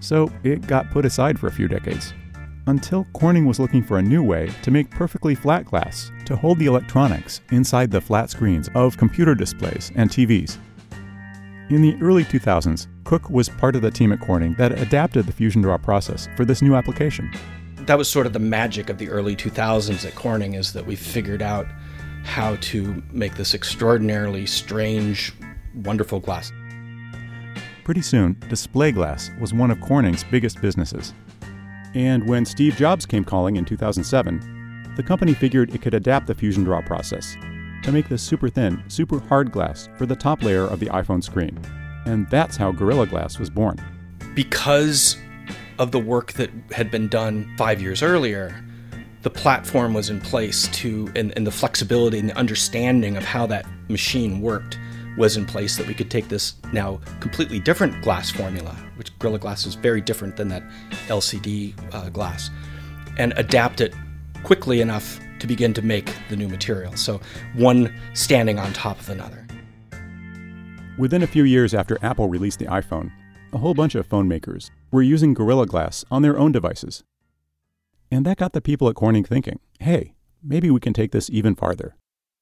so 0.00 0.30
it 0.42 0.66
got 0.66 0.90
put 0.90 1.04
aside 1.04 1.38
for 1.38 1.46
a 1.46 1.52
few 1.52 1.68
decades. 1.68 2.14
Until 2.66 3.06
Corning 3.12 3.44
was 3.44 3.58
looking 3.58 3.82
for 3.82 3.98
a 3.98 4.02
new 4.02 4.22
way 4.22 4.48
to 4.62 4.70
make 4.70 4.90
perfectly 4.90 5.34
flat 5.34 5.64
glass 5.64 6.12
to 6.26 6.36
hold 6.36 6.58
the 6.58 6.66
electronics 6.66 7.40
inside 7.50 7.90
the 7.90 8.00
flat 8.00 8.30
screens 8.30 8.70
of 8.74 8.96
computer 8.96 9.34
displays 9.34 9.90
and 9.96 10.08
TVs. 10.08 10.58
In 11.70 11.80
the 11.80 11.96
early 12.02 12.24
2000s, 12.24 12.86
Cook 13.04 13.30
was 13.30 13.48
part 13.48 13.76
of 13.76 13.82
the 13.82 13.90
team 13.90 14.12
at 14.12 14.20
Corning 14.20 14.54
that 14.54 14.72
adapted 14.78 15.26
the 15.26 15.32
fusion 15.32 15.62
draw 15.62 15.78
process 15.78 16.28
for 16.36 16.44
this 16.44 16.60
new 16.60 16.74
application. 16.74 17.32
That 17.86 17.96
was 17.96 18.08
sort 18.08 18.26
of 18.26 18.32
the 18.32 18.38
magic 18.38 18.90
of 18.90 18.98
the 18.98 19.08
early 19.08 19.36
2000s 19.36 20.04
at 20.04 20.14
Corning 20.14 20.54
is 20.54 20.72
that 20.72 20.86
we 20.86 20.96
figured 20.96 21.40
out 21.40 21.66
how 22.24 22.56
to 22.56 23.02
make 23.10 23.36
this 23.36 23.54
extraordinarily 23.54 24.44
strange, 24.44 25.32
wonderful 25.74 26.20
glass. 26.20 26.52
Pretty 27.84 28.02
soon, 28.02 28.36
display 28.48 28.92
glass 28.92 29.30
was 29.40 29.54
one 29.54 29.70
of 29.70 29.80
Corning's 29.80 30.24
biggest 30.24 30.60
businesses. 30.60 31.14
And 31.94 32.28
when 32.28 32.44
Steve 32.44 32.76
Jobs 32.76 33.06
came 33.06 33.24
calling 33.24 33.56
in 33.56 33.64
2007, 33.64 34.92
the 34.96 35.02
company 35.02 35.32
figured 35.32 35.74
it 35.74 35.80
could 35.80 35.94
adapt 35.94 36.26
the 36.26 36.34
fusion 36.34 36.64
draw 36.64 36.82
process 36.82 37.36
to 37.82 37.92
make 37.92 38.08
this 38.08 38.22
super 38.22 38.48
thin, 38.48 38.82
super 38.88 39.20
hard 39.20 39.52
glass 39.52 39.88
for 39.96 40.06
the 40.06 40.16
top 40.16 40.42
layer 40.42 40.64
of 40.64 40.80
the 40.80 40.86
iPhone 40.86 41.22
screen. 41.22 41.58
And 42.04 42.28
that's 42.30 42.56
how 42.56 42.72
Gorilla 42.72 43.06
Glass 43.06 43.38
was 43.38 43.50
born. 43.50 43.76
Because 44.34 45.16
of 45.78 45.92
the 45.92 45.98
work 45.98 46.32
that 46.34 46.50
had 46.72 46.90
been 46.90 47.08
done 47.08 47.52
five 47.56 47.80
years 47.80 48.02
earlier, 48.02 48.64
the 49.22 49.30
platform 49.30 49.94
was 49.94 50.10
in 50.10 50.20
place 50.20 50.68
to, 50.68 51.10
and, 51.14 51.32
and 51.36 51.46
the 51.46 51.52
flexibility 51.52 52.18
and 52.18 52.28
the 52.28 52.36
understanding 52.36 53.16
of 53.16 53.24
how 53.24 53.46
that 53.46 53.66
machine 53.88 54.40
worked 54.40 54.78
was 55.16 55.36
in 55.36 55.44
place 55.44 55.76
that 55.76 55.86
we 55.86 55.94
could 55.94 56.10
take 56.10 56.28
this 56.28 56.54
now 56.72 57.00
completely 57.20 57.60
different 57.60 58.02
glass 58.02 58.30
formula, 58.30 58.74
which 58.96 59.16
Gorilla 59.18 59.38
Glass 59.38 59.66
is 59.66 59.74
very 59.74 60.00
different 60.00 60.36
than 60.36 60.48
that 60.48 60.62
LCD 61.08 61.74
uh, 61.94 62.08
glass, 62.08 62.50
and 63.18 63.32
adapt 63.36 63.80
it 63.80 63.94
quickly 64.42 64.80
enough 64.80 65.20
to 65.42 65.46
begin 65.48 65.74
to 65.74 65.82
make 65.82 66.14
the 66.28 66.36
new 66.36 66.48
material. 66.48 66.96
So 66.96 67.20
one 67.54 67.92
standing 68.14 68.60
on 68.60 68.72
top 68.72 68.98
of 69.00 69.10
another. 69.10 69.44
Within 70.98 71.24
a 71.24 71.26
few 71.26 71.42
years 71.42 71.74
after 71.74 71.98
Apple 72.00 72.28
released 72.28 72.60
the 72.60 72.66
iPhone, 72.66 73.10
a 73.52 73.58
whole 73.58 73.74
bunch 73.74 73.96
of 73.96 74.06
phone 74.06 74.28
makers 74.28 74.70
were 74.92 75.02
using 75.02 75.34
Gorilla 75.34 75.66
Glass 75.66 76.04
on 76.12 76.22
their 76.22 76.38
own 76.38 76.52
devices. 76.52 77.02
And 78.10 78.24
that 78.24 78.36
got 78.36 78.52
the 78.52 78.60
people 78.60 78.88
at 78.88 78.94
Corning 78.94 79.24
thinking 79.24 79.58
hey, 79.80 80.14
maybe 80.42 80.70
we 80.70 80.78
can 80.78 80.92
take 80.92 81.10
this 81.10 81.28
even 81.28 81.56
farther. 81.56 81.96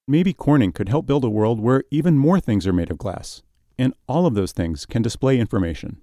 Maybe 0.07 0.35
Corning 0.35 0.73
could 0.73 0.91
help 0.91 1.07
build 1.07 1.25
a 1.25 1.31
world 1.31 1.59
where 1.59 1.85
even 1.91 2.19
more 2.19 2.39
things 2.39 2.67
are 2.67 2.73
made 2.73 2.91
of 2.91 2.99
glass, 2.99 3.43
and 3.79 3.95
all 4.07 4.27
of 4.27 4.35
those 4.35 4.53
things 4.53 4.85
can 4.85 5.01
display 5.01 5.39
information. 5.39 6.03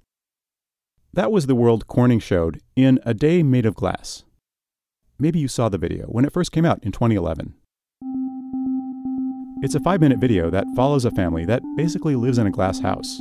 That 1.13 1.31
was 1.31 1.45
the 1.45 1.55
world 1.55 1.85
Corning 1.85 2.19
showed 2.19 2.59
in 2.75 2.99
A 3.05 3.13
Day 3.13 3.43
Made 3.43 3.67
of 3.67 3.75
Glass. 3.75 4.23
Maybe 5.19 5.39
you 5.39 5.47
saw 5.47 5.67
the 5.67 5.79
video 5.79 6.05
when 6.05 6.25
it 6.25 6.33
first 6.33 6.51
came 6.51 6.65
out 6.65 6.83
in 6.83 6.91
2011. 6.91 7.55
It's 9.63 9.73
a 9.73 9.79
five 9.79 9.99
minute 9.99 10.19
video 10.19 10.51
that 10.51 10.67
follows 10.75 11.05
a 11.05 11.11
family 11.11 11.43
that 11.45 11.63
basically 11.75 12.15
lives 12.15 12.37
in 12.37 12.45
a 12.45 12.51
glass 12.51 12.79
house 12.79 13.19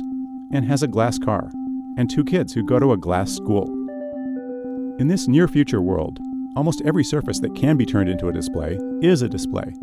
and 0.53 0.63
has 0.65 0.83
a 0.83 0.87
glass 0.87 1.17
car 1.17 1.49
and 1.97 2.07
two 2.07 2.23
kids 2.23 2.53
who 2.53 2.63
go 2.63 2.79
to 2.79 2.91
a 2.91 2.97
glass 2.97 3.31
school. 3.31 3.65
In 4.99 5.07
this 5.07 5.27
near 5.27 5.47
future 5.47 5.81
world, 5.81 6.19
almost 6.55 6.83
every 6.85 7.03
surface 7.03 7.39
that 7.39 7.55
can 7.55 7.77
be 7.77 7.85
turned 7.85 8.09
into 8.09 8.27
a 8.27 8.33
display 8.33 8.77
is 9.01 9.23
a 9.23 9.29
display, 9.29 9.73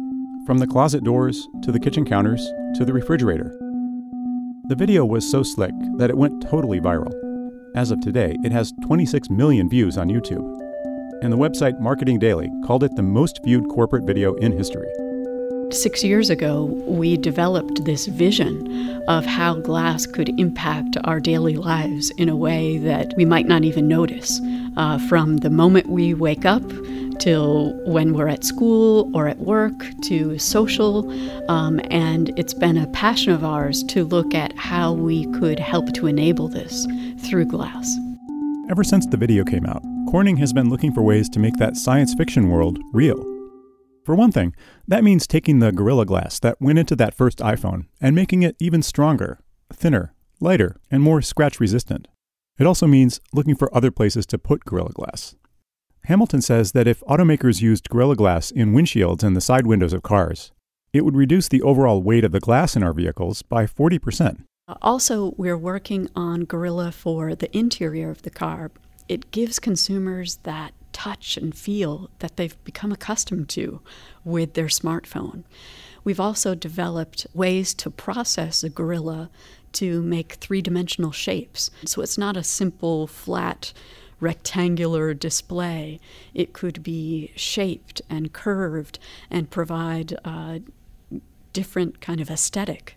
from 0.47 0.59
the 0.59 0.69
closet 0.69 1.03
doors 1.03 1.49
to 1.63 1.73
the 1.73 1.81
kitchen 1.81 2.05
counters 2.05 2.47
to 2.77 2.85
the 2.85 2.93
refrigerator. 2.93 3.51
The 4.69 4.77
video 4.77 5.05
was 5.05 5.29
so 5.29 5.43
slick 5.43 5.75
that 5.97 6.11
it 6.11 6.17
went 6.17 6.43
totally 6.43 6.81
viral. 6.81 7.13
As 7.75 7.91
of 7.91 8.01
today, 8.01 8.37
it 8.45 8.53
has 8.53 8.73
26 8.85 9.31
million 9.31 9.69
views 9.69 9.99
on 9.99 10.09
YouTube. 10.09 10.64
And 11.25 11.33
the 11.33 11.39
website 11.39 11.81
Marketing 11.81 12.19
Daily 12.19 12.53
called 12.67 12.85
it 12.85 12.97
the 12.97 13.03
most 13.03 13.41
viewed 13.45 13.67
corporate 13.71 14.05
video 14.05 14.35
in 14.35 14.53
history. 14.53 14.87
Six 15.71 16.05
years 16.05 16.29
ago, 16.29 16.65
we 16.87 17.17
developed 17.17 17.87
this 17.87 18.07
vision 18.09 19.03
of 19.09 19.25
how 19.25 19.55
glass 19.55 20.05
could 20.05 20.39
impact 20.39 20.99
our 21.05 21.21
daily 21.21 21.57
lives 21.57 22.11
in 22.19 22.29
a 22.29 22.37
way 22.37 22.77
that 22.77 23.15
we 23.17 23.25
might 23.25 23.47
not 23.47 23.65
even 23.65 23.89
notice. 23.89 24.39
Uh, 24.77 24.99
from 25.09 25.39
the 25.39 25.49
moment 25.49 25.87
we 25.87 26.13
wake 26.13 26.45
up 26.45 26.63
till 27.19 27.73
when 27.87 28.13
we're 28.13 28.29
at 28.29 28.45
school 28.45 29.11
or 29.17 29.27
at 29.27 29.39
work 29.39 29.87
to 30.03 30.39
social. 30.39 31.11
Um, 31.51 31.81
and 31.91 32.39
it's 32.39 32.53
been 32.53 32.77
a 32.77 32.87
passion 32.89 33.33
of 33.33 33.43
ours 33.43 33.83
to 33.85 34.05
look 34.05 34.35
at 34.35 34.55
how 34.59 34.93
we 34.93 35.25
could 35.33 35.59
help 35.59 35.95
to 35.95 36.07
enable 36.07 36.49
this 36.49 36.87
through 37.17 37.47
glass. 37.47 37.97
Ever 38.69 38.85
since 38.85 39.07
the 39.07 39.17
video 39.17 39.43
came 39.43 39.65
out, 39.65 39.83
Corning 40.11 40.37
has 40.37 40.53
been 40.53 40.71
looking 40.71 40.93
for 40.93 41.03
ways 41.03 41.29
to 41.31 41.41
make 41.41 41.57
that 41.57 41.77
science 41.77 42.15
fiction 42.15 42.49
world 42.49 42.79
real. 42.93 43.25
For 44.05 44.15
one 44.15 44.31
thing, 44.31 44.55
that 44.87 45.03
means 45.03 45.27
taking 45.27 45.59
the 45.59 45.73
Gorilla 45.73 46.05
Glass 46.05 46.39
that 46.41 46.61
went 46.61 46.79
into 46.79 46.95
that 46.97 47.15
first 47.15 47.39
iPhone 47.39 47.87
and 48.01 48.15
making 48.15 48.43
it 48.43 48.55
even 48.61 48.83
stronger, 48.83 49.41
thinner, 49.73 50.15
lighter, 50.41 50.77
and 50.91 51.03
more 51.03 51.23
scratch 51.23 51.59
resistant. 51.59 52.07
It 52.59 52.67
also 52.67 52.87
means 52.87 53.21
looking 53.33 53.57
for 53.57 53.75
other 53.75 53.91
places 53.91 54.27
to 54.27 54.39
put 54.39 54.65
Gorilla 54.65 54.91
Glass. 54.91 55.35
Hamilton 56.05 56.43
says 56.43 56.73
that 56.73 56.87
if 56.87 57.01
automakers 57.09 57.63
used 57.63 57.89
Gorilla 57.89 58.15
Glass 58.15 58.51
in 58.51 58.75
windshields 58.75 59.23
and 59.23 59.35
the 59.35 59.41
side 59.41 59.67
windows 59.67 59.95
of 59.95 60.03
cars, 60.03 60.53
it 60.93 61.05
would 61.05 61.17
reduce 61.17 61.49
the 61.49 61.63
overall 61.63 62.03
weight 62.03 62.25
of 62.25 62.33
the 62.33 62.41
glass 62.41 62.77
in 62.77 62.83
our 62.83 62.93
vehicles 62.93 63.43
by 63.43 63.67
40%. 63.67 64.45
Also, 64.81 65.35
we're 65.37 65.59
working 65.59 66.09
on 66.15 66.45
Gorilla 66.45 66.93
for 66.93 67.35
the 67.35 67.55
interior 67.57 68.11
of 68.11 68.23
the 68.23 68.31
car. 68.31 68.71
It 69.09 69.31
gives 69.31 69.59
consumers 69.59 70.37
that 70.45 70.73
touch 70.93 71.37
and 71.37 71.55
feel 71.55 72.09
that 72.21 72.37
they've 72.37 72.63
become 72.65 72.93
accustomed 72.93 73.49
to 73.51 73.81
with 74.25 74.55
their 74.55 74.67
smartphone. 74.67 75.45
We've 76.05 76.21
also 76.21 76.55
developed 76.55 77.27
ways 77.35 77.75
to 77.75 77.91
process 77.91 78.63
a 78.63 78.69
gorilla 78.69 79.31
to 79.73 80.03
make 80.03 80.35
three 80.35 80.63
dimensional 80.63 81.13
shapes. 81.13 81.71
So 81.85 82.01
it's 82.01 82.17
not 82.17 82.37
a 82.37 82.45
simple, 82.45 83.07
flat, 83.07 83.73
rectangular 84.21 85.15
display. 85.15 85.99
It 86.33 86.53
could 86.53 86.83
be 86.83 87.33
shaped 87.35 88.01
and 88.09 88.33
curved 88.33 88.99
and 89.31 89.51
provide 89.51 90.13
a 90.25 90.63
different 91.53 92.01
kind 92.01 92.21
of 92.21 92.31
aesthetic. 92.31 92.97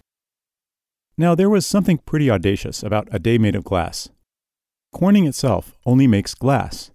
Now, 1.18 1.34
there 1.34 1.50
was 1.50 1.66
something 1.66 1.98
pretty 1.98 2.30
audacious 2.30 2.84
about 2.84 3.08
a 3.12 3.18
day 3.18 3.38
made 3.40 3.56
of 3.56 3.64
glass. 3.64 4.10
Corning 4.94 5.28
itself 5.28 5.78
only 5.86 6.08
makes 6.08 6.34
glass. 6.34 6.92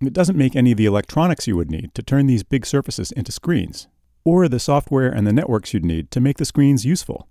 It 0.00 0.12
doesn't 0.12 0.38
make 0.38 0.54
any 0.54 0.72
of 0.72 0.78
the 0.78 0.86
electronics 0.86 1.46
you 1.46 1.56
would 1.56 1.70
need 1.70 1.94
to 1.94 2.02
turn 2.02 2.26
these 2.26 2.42
big 2.42 2.64
surfaces 2.64 3.12
into 3.12 3.32
screens, 3.32 3.88
or 4.24 4.48
the 4.48 4.60
software 4.60 5.10
and 5.10 5.26
the 5.26 5.32
networks 5.32 5.74
you'd 5.74 5.84
need 5.84 6.10
to 6.10 6.20
make 6.20 6.38
the 6.38 6.44
screens 6.44 6.86
useful. 6.86 7.28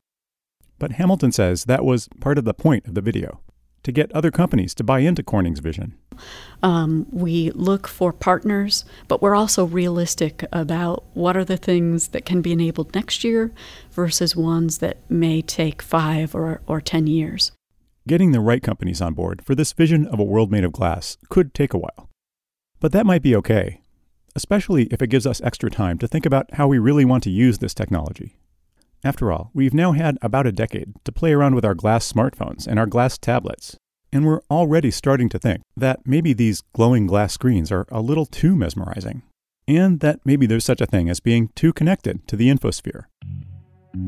But 0.78 0.94
Hamilton 0.94 1.32
says 1.32 1.66
that 1.66 1.86
was 1.86 2.10
part 2.20 2.38
of 2.38 2.46
the 2.46 2.54
point 2.54 2.86
of 2.88 2.96
the 2.96 3.02
video 3.02 3.40
to 3.84 3.92
get 3.92 4.12
other 4.12 4.30
companies 4.30 4.74
to 4.76 4.84
buy 4.84 5.00
into 5.00 5.24
Corning's 5.24 5.60
vision. 5.60 5.96
Um, 6.62 7.08
we 7.12 7.50
look 7.52 7.88
for 7.88 8.12
partners, 8.12 8.84
but 9.08 9.22
we're 9.22 9.36
also 9.36 9.66
realistic 9.66 10.44
about 10.52 11.06
what 11.14 11.38
are 11.38 11.46
the 11.46 11.58
things 11.58 12.10
that 12.10 12.26
can 12.26 12.42
be 12.42 12.52
enabled 12.52 12.94
next 12.94 13.24
year 13.24 13.52
versus 13.92 14.36
ones 14.36 14.80
that 14.80 14.98
may 15.10 15.42
take 15.42 15.82
five 15.82 16.36
or, 16.36 16.62
or 16.68 16.82
ten 16.82 17.08
years. 17.08 17.52
Getting 18.08 18.32
the 18.32 18.40
right 18.40 18.64
companies 18.64 19.02
on 19.02 19.14
board 19.14 19.44
for 19.46 19.56
this 19.56 19.74
vision 19.74 20.08
of 20.08 20.20
a 20.20 20.24
world 20.24 20.52
made 20.52 20.64
of 20.64 20.72
glass 20.72 21.18
could 21.30 21.54
take 21.54 21.74
a 21.74 21.78
while. 21.78 22.10
But 22.80 22.92
that 22.94 23.06
might 23.06 23.22
be 23.22 23.36
okay, 23.36 23.82
especially 24.36 24.84
if 24.86 25.02
it 25.02 25.10
gives 25.10 25.28
us 25.28 25.42
extra 25.42 25.70
time 25.70 25.98
to 26.00 26.08
think 26.08 26.26
about 26.26 26.54
how 26.54 26.68
we 26.68 26.80
really 26.80 27.06
want 27.06 27.24
to 27.24 27.30
use 27.30 27.58
this 27.58 27.74
technology. 27.74 28.38
After 29.04 29.32
all, 29.32 29.52
we've 29.54 29.74
now 29.74 29.92
had 29.92 30.18
about 30.22 30.48
a 30.48 30.52
decade 30.52 30.94
to 31.04 31.12
play 31.12 31.34
around 31.34 31.56
with 31.56 31.66
our 31.66 31.76
glass 31.76 32.12
smartphones 32.12 32.68
and 32.68 32.80
our 32.80 32.86
glass 32.86 33.18
tablets, 33.18 33.78
and 34.12 34.26
we're 34.26 34.42
already 34.50 34.92
starting 34.92 35.30
to 35.30 35.40
think 35.40 35.62
that 35.78 36.00
maybe 36.06 36.34
these 36.34 36.62
glowing 36.74 37.06
glass 37.06 37.34
screens 37.34 37.72
are 37.72 37.86
a 37.92 38.02
little 38.02 38.26
too 38.26 38.56
mesmerizing, 38.56 39.22
and 39.68 40.00
that 40.00 40.20
maybe 40.26 40.46
there's 40.46 40.66
such 40.66 40.82
a 40.82 40.86
thing 40.86 41.10
as 41.10 41.20
being 41.20 41.50
too 41.56 41.72
connected 41.72 42.28
to 42.28 42.36
the 42.36 42.50
infosphere. 42.50 43.04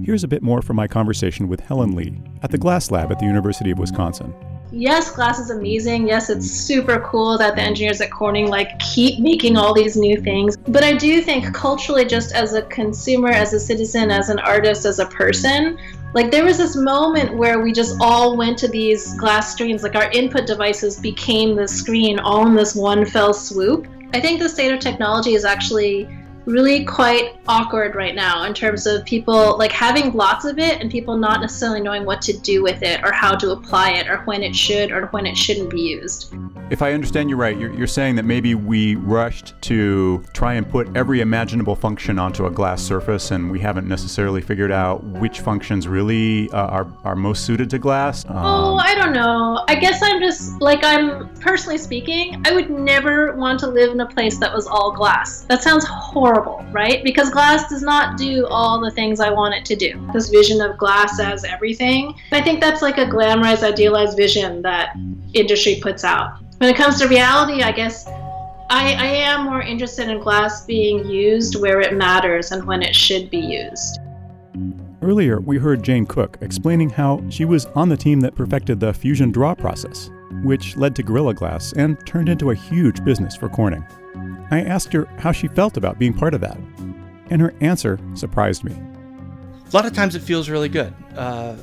Here's 0.04 0.24
a 0.24 0.28
bit 0.28 0.44
more 0.44 0.62
from 0.62 0.76
my 0.76 0.88
conversation 0.88 1.48
with 1.48 1.60
Helen 1.60 1.96
Lee 1.96 2.22
at 2.44 2.52
the 2.52 2.58
Glass 2.58 2.92
Lab 2.92 3.12
at 3.12 3.18
the 3.18 3.26
University 3.26 3.72
of 3.72 3.80
Wisconsin. 3.80 4.34
yes, 4.72 5.10
glass 5.12 5.40
is 5.40 5.50
amazing. 5.50 6.08
Yes, 6.08 6.30
it's 6.30 6.50
super 6.50 7.00
cool 7.00 7.38
that 7.40 7.56
the 7.56 7.62
engineers 7.62 8.00
at 8.00 8.12
Corning 8.12 8.48
like 8.48 8.78
keep 8.78 9.20
making 9.20 9.58
all 9.58 9.74
these 9.74 9.98
new 9.98 10.22
things. 10.22 10.56
But 10.56 10.84
I 10.84 10.94
do 10.94 11.22
think 11.22 11.52
culturally, 11.54 12.06
just 12.06 12.32
as 12.34 12.54
a 12.54 12.62
consumer, 12.64 13.30
as 13.30 13.54
a 13.54 13.60
citizen, 13.60 14.12
as 14.12 14.30
an 14.30 14.38
artist, 14.40 14.86
as 14.86 15.00
a 15.00 15.08
person, 15.08 15.80
like 16.14 16.30
there 16.30 16.46
was 16.46 16.60
this 16.60 16.76
moment 16.76 17.36
where 17.36 17.60
we 17.62 17.72
just 17.72 17.98
all 18.00 18.38
went 18.38 18.60
to 18.60 18.68
these 18.68 19.16
glass 19.16 19.52
screens, 19.52 19.82
like 19.82 19.96
our 19.96 20.12
input 20.12 20.46
devices 20.46 21.00
became 21.00 21.56
the 21.56 21.68
screen 21.68 22.20
all 22.20 22.46
in 22.46 22.54
this 22.54 22.76
one 22.76 23.04
fell 23.04 23.34
swoop. 23.34 23.88
I 24.14 24.20
think 24.20 24.40
the 24.40 24.50
state 24.50 24.72
of 24.72 24.80
technology 24.80 25.34
is 25.34 25.44
actually 25.44 26.08
really 26.46 26.84
quite 26.86 27.36
awkward 27.48 27.96
right 27.96 28.16
now 28.16 28.44
in 28.44 28.54
terms 28.54 28.88
of 28.88 29.06
people 29.06 29.58
like 29.58 29.72
having 29.72 30.12
lots 30.14 30.46
of 30.46 30.58
it 30.58 30.82
and 30.82 30.90
people 30.90 31.18
not 31.18 31.42
necessarily 31.42 31.82
knowing 31.82 32.06
what 32.06 32.22
to 32.22 32.38
do 32.40 32.64
with 32.64 32.82
it 32.82 33.04
or 33.04 33.12
how 33.12 33.36
to 33.36 33.52
apply 33.52 33.92
it 33.92 34.08
or 34.08 34.18
when 34.20 34.42
it 34.42 34.56
should 34.56 34.92
or 34.92 35.08
when 35.08 35.26
it 35.26 35.38
shouldn't 35.38 35.70
be 35.70 35.82
used. 35.82 36.34
If 36.70 36.82
I 36.82 36.94
understand 36.94 37.30
you 37.30 37.36
right, 37.36 37.58
you're, 37.58 37.74
you're 37.74 37.88
saying 37.88 38.16
that 38.16 38.24
maybe 38.24 38.56
we 38.56 38.96
rushed 38.96 39.54
to 39.64 40.24
try 40.34 40.56
and 40.56 40.68
put 40.68 40.96
every 40.96 41.22
imaginable 41.22 41.76
function 41.76 42.18
onto 42.18 42.46
a 42.46 42.52
glass 42.52 42.82
surface 42.82 43.32
and 43.32 43.52
we 43.52 43.60
haven't 43.60 43.88
necessarily 43.88 44.42
figured 44.42 44.72
out 44.72 45.04
which 45.04 45.42
functions 45.42 45.88
really 45.88 46.50
uh, 46.52 46.68
are, 46.68 46.88
are 47.04 47.16
most 47.16 47.46
suited 47.46 47.70
to 47.70 47.78
glass. 47.78 48.26
Um, 48.26 48.38
oh, 48.38 48.76
I 48.78 48.96
don't 48.96 49.14
know. 49.14 49.64
I 49.68 49.76
guess 49.76 50.02
I'm 50.02 50.20
just 50.20 50.60
like, 50.62 50.84
I'm 50.84 51.30
personally 51.36 51.78
speaking, 51.78 52.42
I 52.46 52.54
would 52.54 52.70
never 52.70 53.34
want 53.36 53.60
to 53.60 53.68
live 53.68 53.92
in 53.92 54.00
a 54.00 54.08
place 54.08 54.38
that 54.40 54.54
was 54.54 54.66
all 54.66 54.92
glass. 54.92 55.42
That 55.42 55.62
sounds 55.62 55.86
horrible 55.86 56.31
horrible, 56.34 56.66
right? 56.72 57.04
Because 57.04 57.30
glass 57.30 57.70
does 57.70 57.82
not 57.82 58.18
do 58.18 58.48
all 58.48 58.80
the 58.80 58.92
things 58.92 59.20
I 59.20 59.30
want 59.30 59.54
it 59.54 59.66
to 59.66 59.76
do. 59.76 60.08
This 60.14 60.30
vision 60.30 60.62
of 60.62 60.78
glass 60.78 61.20
as 61.20 61.44
everything. 61.44 62.16
I 62.32 62.42
think 62.42 62.62
that's 62.62 62.82
like 62.82 62.98
a 62.98 63.06
glamorized, 63.06 63.64
idealized 63.64 64.18
vision 64.18 64.62
that 64.62 64.96
industry 65.34 65.80
puts 65.82 66.04
out. 66.04 66.38
When 66.58 66.70
it 66.70 66.78
comes 66.78 67.00
to 67.00 67.08
reality, 67.08 67.64
I 67.64 67.72
guess 67.72 68.08
I, 68.08 68.94
I 68.94 69.06
am 69.06 69.46
more 69.46 69.62
interested 69.62 70.08
in 70.10 70.20
glass 70.20 70.66
being 70.66 71.06
used 71.08 71.60
where 71.60 71.82
it 71.82 71.94
matters 71.94 72.52
and 72.52 72.66
when 72.66 72.82
it 72.82 72.96
should 72.96 73.30
be 73.30 73.40
used. 73.40 74.00
Earlier, 75.02 75.40
we 75.40 75.58
heard 75.58 75.84
Jane 75.84 76.06
Cook 76.06 76.38
explaining 76.42 76.92
how 76.92 77.28
she 77.30 77.44
was 77.44 77.66
on 77.68 77.90
the 77.90 77.98
team 77.98 78.20
that 78.22 78.36
perfected 78.36 78.80
the 78.80 78.94
fusion 78.94 79.32
draw 79.32 79.56
process, 79.56 80.12
which 80.44 80.78
led 80.78 80.96
to 80.96 81.04
Gorilla 81.04 81.34
Glass 81.34 81.74
and 81.74 81.98
turned 82.06 82.30
into 82.30 82.52
a 82.52 82.56
huge 82.56 83.04
business 83.04 83.36
for 83.36 83.50
Corning. 83.50 83.84
I 84.52 84.62
asked 84.62 84.92
her 84.94 85.06
how 85.18 85.32
she 85.32 85.48
felt 85.48 85.78
about 85.78 85.98
being 85.98 86.14
part 86.14 86.34
of 86.34 86.42
that, 86.42 86.58
and 87.30 87.42
her 87.42 87.54
answer 87.62 87.98
surprised 88.14 88.64
me. 88.66 88.74
A 88.74 89.76
lot 89.76 89.86
of 89.86 89.94
times 89.94 90.16
it 90.16 90.22
feels 90.22 90.50
really 90.50 90.68
good, 90.68 90.94
uh, 91.16 91.56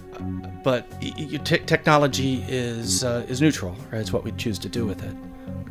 but 0.65 0.91
t- 1.01 1.59
technology 1.59 2.43
is 2.49 3.05
uh, 3.05 3.27
is 3.29 3.43
neutral. 3.43 3.77
Right? 3.93 4.01
It's 4.01 4.13
what 4.13 4.25
we 4.25 4.33
choose 4.33 4.59
to 4.61 4.69
do 4.69 4.87
with 4.87 5.05
it. 5.05 5.15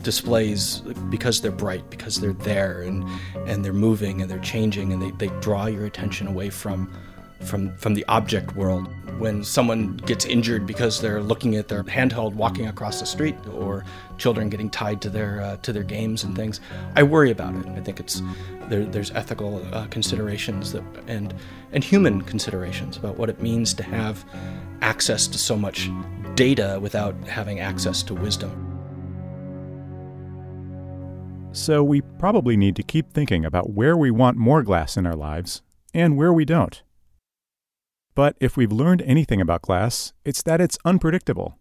Displays 0.03 0.81
because 1.09 1.41
they're 1.41 1.51
bright, 1.51 1.89
because 1.89 2.21
they're 2.21 2.33
there, 2.33 2.83
and 2.83 3.03
and 3.47 3.65
they're 3.65 3.73
moving 3.73 4.21
and 4.21 4.29
they're 4.29 4.37
changing, 4.39 4.93
and 4.93 5.01
they, 5.01 5.11
they 5.11 5.39
draw 5.39 5.65
your 5.65 5.85
attention 5.85 6.27
away 6.27 6.51
from 6.51 6.93
from 7.41 7.75
from 7.77 7.93
the 7.93 8.05
object 8.07 8.55
world. 8.55 8.87
When 9.19 9.43
someone 9.43 9.97
gets 9.97 10.25
injured 10.25 10.67
because 10.67 11.01
they're 11.01 11.21
looking 11.23 11.55
at 11.55 11.69
their 11.69 11.83
handheld 11.83 12.33
walking 12.33 12.67
across 12.67 12.99
the 12.99 13.05
street, 13.07 13.35
or 13.51 13.83
children 14.17 14.49
getting 14.49 14.69
tied 14.69 15.01
to 15.01 15.09
their 15.09 15.41
uh, 15.41 15.57
to 15.57 15.73
their 15.73 15.83
games 15.83 16.23
and 16.23 16.35
things, 16.35 16.59
I 16.95 17.03
worry 17.03 17.31
about 17.31 17.55
it. 17.55 17.65
I 17.67 17.79
think 17.81 17.99
it's 17.99 18.21
there, 18.69 18.85
there's 18.85 19.11
ethical 19.11 19.65
uh, 19.73 19.87
considerations 19.87 20.71
that 20.73 20.83
and 21.07 21.33
and 21.71 21.83
human 21.83 22.21
considerations 22.21 22.97
about 22.97 23.17
what 23.17 23.29
it 23.29 23.41
means 23.41 23.73
to 23.75 23.83
have 23.83 24.23
access 24.81 25.27
to 25.27 25.37
so 25.37 25.57
much 25.57 25.89
data 26.35 26.77
without 26.79 27.15
having 27.27 27.59
access 27.59 28.03
to 28.03 28.13
wisdom. 28.13 28.67
So 31.51 31.83
we 31.83 32.01
probably 32.19 32.55
need 32.55 32.75
to 32.75 32.83
keep 32.83 33.11
thinking 33.11 33.43
about 33.43 33.71
where 33.71 33.97
we 33.97 34.11
want 34.11 34.37
more 34.37 34.61
glass 34.61 34.95
in 34.95 35.07
our 35.07 35.15
lives 35.15 35.63
and 35.91 36.15
where 36.15 36.31
we 36.31 36.45
don't. 36.45 36.83
But 38.17 38.35
if 38.39 38.57
we've 38.57 38.71
learned 38.71 39.03
anything 39.03 39.41
about 39.41 39.61
glass, 39.61 40.11
it's 40.25 40.41
that 40.41 40.59
it's 40.59 40.79
unpredictable. 40.83 41.59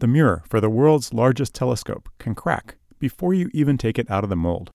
The 0.00 0.08
mirror 0.08 0.42
for 0.50 0.60
the 0.60 0.68
world's 0.68 1.14
largest 1.14 1.54
telescope 1.54 2.08
can 2.18 2.34
crack 2.34 2.74
before 2.98 3.32
you 3.32 3.48
even 3.54 3.78
take 3.78 3.96
it 3.96 4.10
out 4.10 4.24
of 4.24 4.28
the 4.28 4.34
mold. 4.34 4.72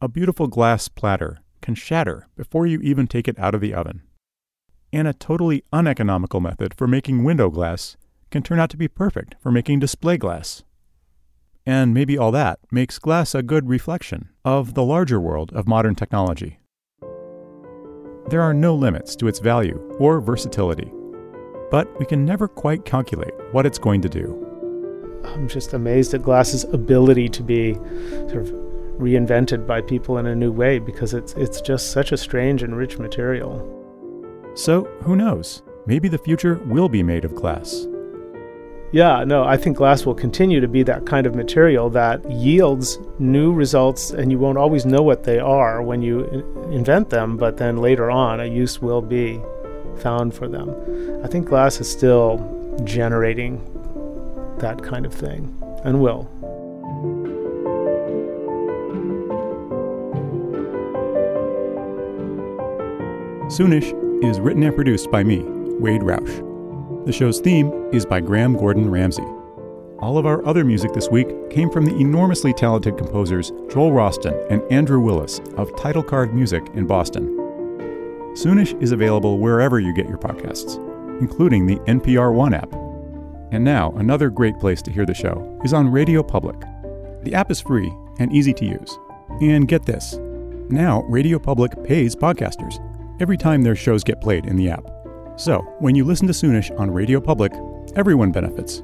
A 0.00 0.06
beautiful 0.06 0.46
glass 0.46 0.86
platter 0.86 1.38
can 1.60 1.74
shatter 1.74 2.28
before 2.36 2.68
you 2.68 2.78
even 2.82 3.08
take 3.08 3.26
it 3.26 3.36
out 3.36 3.52
of 3.52 3.60
the 3.60 3.74
oven. 3.74 4.02
And 4.92 5.08
a 5.08 5.12
totally 5.12 5.64
uneconomical 5.72 6.38
method 6.38 6.72
for 6.72 6.86
making 6.86 7.24
window 7.24 7.50
glass 7.50 7.96
can 8.30 8.44
turn 8.44 8.60
out 8.60 8.70
to 8.70 8.76
be 8.76 8.86
perfect 8.86 9.34
for 9.40 9.50
making 9.50 9.80
display 9.80 10.18
glass. 10.18 10.62
And 11.66 11.92
maybe 11.92 12.16
all 12.16 12.30
that 12.30 12.60
makes 12.70 13.00
glass 13.00 13.34
a 13.34 13.42
good 13.42 13.68
reflection 13.68 14.28
of 14.44 14.74
the 14.74 14.84
larger 14.84 15.18
world 15.18 15.52
of 15.52 15.66
modern 15.66 15.96
technology. 15.96 16.60
There 18.28 18.40
are 18.40 18.54
no 18.54 18.74
limits 18.74 19.16
to 19.16 19.28
its 19.28 19.38
value 19.38 19.78
or 19.98 20.20
versatility, 20.20 20.92
but 21.70 21.98
we 21.98 22.06
can 22.06 22.24
never 22.24 22.48
quite 22.48 22.84
calculate 22.84 23.34
what 23.52 23.66
it's 23.66 23.78
going 23.78 24.00
to 24.02 24.08
do. 24.08 24.38
I'm 25.24 25.48
just 25.48 25.72
amazed 25.72 26.14
at 26.14 26.22
glass's 26.22 26.64
ability 26.64 27.28
to 27.30 27.42
be 27.42 27.74
sort 27.74 28.36
of 28.36 28.50
reinvented 28.98 29.66
by 29.66 29.80
people 29.80 30.18
in 30.18 30.26
a 30.26 30.34
new 30.34 30.52
way 30.52 30.78
because 30.78 31.14
it's 31.14 31.32
it's 31.34 31.60
just 31.60 31.90
such 31.90 32.12
a 32.12 32.16
strange 32.16 32.62
and 32.62 32.76
rich 32.76 32.98
material. 32.98 33.68
So, 34.54 34.84
who 35.02 35.16
knows? 35.16 35.62
Maybe 35.86 36.08
the 36.08 36.18
future 36.18 36.60
will 36.66 36.88
be 36.88 37.02
made 37.02 37.24
of 37.24 37.34
glass. 37.34 37.86
Yeah, 38.92 39.24
no, 39.24 39.42
I 39.42 39.56
think 39.56 39.78
glass 39.78 40.04
will 40.04 40.14
continue 40.14 40.60
to 40.60 40.68
be 40.68 40.82
that 40.82 41.06
kind 41.06 41.26
of 41.26 41.34
material 41.34 41.88
that 41.90 42.30
yields 42.30 42.98
new 43.18 43.50
results, 43.50 44.10
and 44.10 44.30
you 44.30 44.38
won't 44.38 44.58
always 44.58 44.84
know 44.84 45.00
what 45.00 45.24
they 45.24 45.38
are 45.38 45.82
when 45.82 46.02
you 46.02 46.24
invent 46.70 47.08
them, 47.08 47.38
but 47.38 47.56
then 47.56 47.78
later 47.78 48.10
on, 48.10 48.38
a 48.40 48.44
use 48.44 48.82
will 48.82 49.00
be 49.00 49.40
found 49.96 50.34
for 50.34 50.46
them. 50.46 50.74
I 51.24 51.28
think 51.28 51.48
glass 51.48 51.80
is 51.80 51.90
still 51.90 52.36
generating 52.84 53.60
that 54.58 54.82
kind 54.82 55.06
of 55.06 55.14
thing 55.14 55.56
and 55.84 56.02
will. 56.02 56.28
Soonish 63.48 63.92
is 64.22 64.38
written 64.38 64.62
and 64.62 64.74
produced 64.74 65.10
by 65.10 65.24
me, 65.24 65.42
Wade 65.78 66.02
Roush. 66.02 66.51
The 67.04 67.12
show's 67.12 67.40
theme 67.40 67.72
is 67.92 68.06
by 68.06 68.20
Graham 68.20 68.56
Gordon 68.56 68.88
Ramsay. 68.88 69.26
All 69.98 70.18
of 70.18 70.26
our 70.26 70.44
other 70.46 70.64
music 70.64 70.92
this 70.92 71.08
week 71.08 71.28
came 71.50 71.68
from 71.68 71.84
the 71.84 71.96
enormously 71.96 72.52
talented 72.52 72.96
composers 72.96 73.50
Joel 73.68 73.90
Roston 73.90 74.46
and 74.50 74.62
Andrew 74.70 75.00
Willis 75.00 75.40
of 75.56 75.74
Title 75.76 76.04
Card 76.04 76.32
Music 76.32 76.64
in 76.74 76.86
Boston. 76.86 77.26
Soonish 78.34 78.80
is 78.80 78.92
available 78.92 79.38
wherever 79.40 79.80
you 79.80 79.92
get 79.92 80.08
your 80.08 80.16
podcasts, 80.16 80.76
including 81.20 81.66
the 81.66 81.76
NPR 81.90 82.32
One 82.32 82.54
app. 82.54 82.72
And 83.50 83.64
now, 83.64 83.90
another 83.96 84.30
great 84.30 84.58
place 84.60 84.80
to 84.82 84.92
hear 84.92 85.04
the 85.04 85.12
show 85.12 85.60
is 85.64 85.72
on 85.72 85.90
Radio 85.90 86.22
Public. 86.22 86.60
The 87.24 87.34
app 87.34 87.50
is 87.50 87.60
free 87.60 87.92
and 88.20 88.32
easy 88.32 88.52
to 88.54 88.64
use. 88.64 88.96
And 89.40 89.66
get 89.66 89.84
this 89.86 90.14
now, 90.70 91.02
Radio 91.02 91.40
Public 91.40 91.82
pays 91.82 92.14
podcasters 92.14 92.78
every 93.20 93.36
time 93.36 93.62
their 93.62 93.76
shows 93.76 94.04
get 94.04 94.20
played 94.20 94.46
in 94.46 94.56
the 94.56 94.70
app. 94.70 95.01
So, 95.36 95.60
when 95.78 95.94
you 95.94 96.04
listen 96.04 96.26
to 96.26 96.32
Soonish 96.32 96.78
on 96.78 96.90
Radio 96.90 97.18
Public, 97.20 97.52
everyone 97.96 98.32
benefits. 98.32 98.82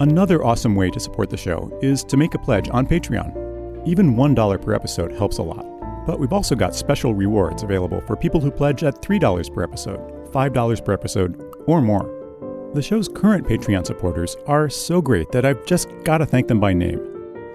Another 0.00 0.44
awesome 0.44 0.76
way 0.76 0.90
to 0.90 1.00
support 1.00 1.30
the 1.30 1.36
show 1.36 1.76
is 1.82 2.04
to 2.04 2.18
make 2.18 2.34
a 2.34 2.38
pledge 2.38 2.68
on 2.70 2.86
Patreon. 2.86 3.86
Even 3.86 4.16
$1 4.16 4.62
per 4.62 4.74
episode 4.74 5.12
helps 5.12 5.38
a 5.38 5.42
lot. 5.42 5.64
But 6.06 6.20
we've 6.20 6.32
also 6.32 6.54
got 6.54 6.74
special 6.74 7.14
rewards 7.14 7.62
available 7.62 8.02
for 8.02 8.16
people 8.16 8.40
who 8.40 8.50
pledge 8.50 8.84
at 8.84 9.00
$3 9.00 9.52
per 9.54 9.62
episode, 9.62 10.00
$5 10.30 10.84
per 10.84 10.92
episode, 10.92 11.42
or 11.66 11.80
more. 11.80 12.70
The 12.74 12.82
show's 12.82 13.08
current 13.08 13.46
Patreon 13.46 13.86
supporters 13.86 14.36
are 14.46 14.68
so 14.68 15.00
great 15.00 15.32
that 15.32 15.46
I've 15.46 15.64
just 15.64 15.88
got 16.04 16.18
to 16.18 16.26
thank 16.26 16.48
them 16.48 16.60
by 16.60 16.74
name. 16.74 17.00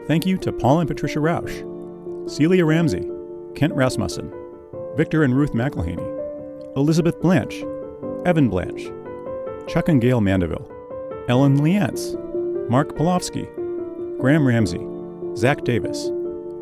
Thank 0.08 0.26
you 0.26 0.38
to 0.40 0.52
Paul 0.52 0.80
and 0.80 0.88
Patricia 0.88 1.20
Roush, 1.20 2.30
Celia 2.30 2.66
Ramsey, 2.66 3.08
Kent 3.54 3.74
Rasmussen, 3.74 4.34
Victor 4.96 5.24
and 5.24 5.36
Ruth 5.36 5.54
McElhaney, 5.54 6.14
Elizabeth 6.76 7.20
Blanche, 7.22 7.64
Evan 8.26 8.50
Blanche, 8.50 8.92
Chuck 9.68 9.88
and 9.88 10.02
Gail 10.02 10.20
Mandeville, 10.20 10.68
Ellen 11.28 11.60
Liantz, 11.60 12.20
Mark 12.70 12.96
Polofsky, 12.96 13.48
Graham 14.20 14.48
Ramsey, 14.48 14.84
Zach 15.36 15.64
Davis, 15.64 16.10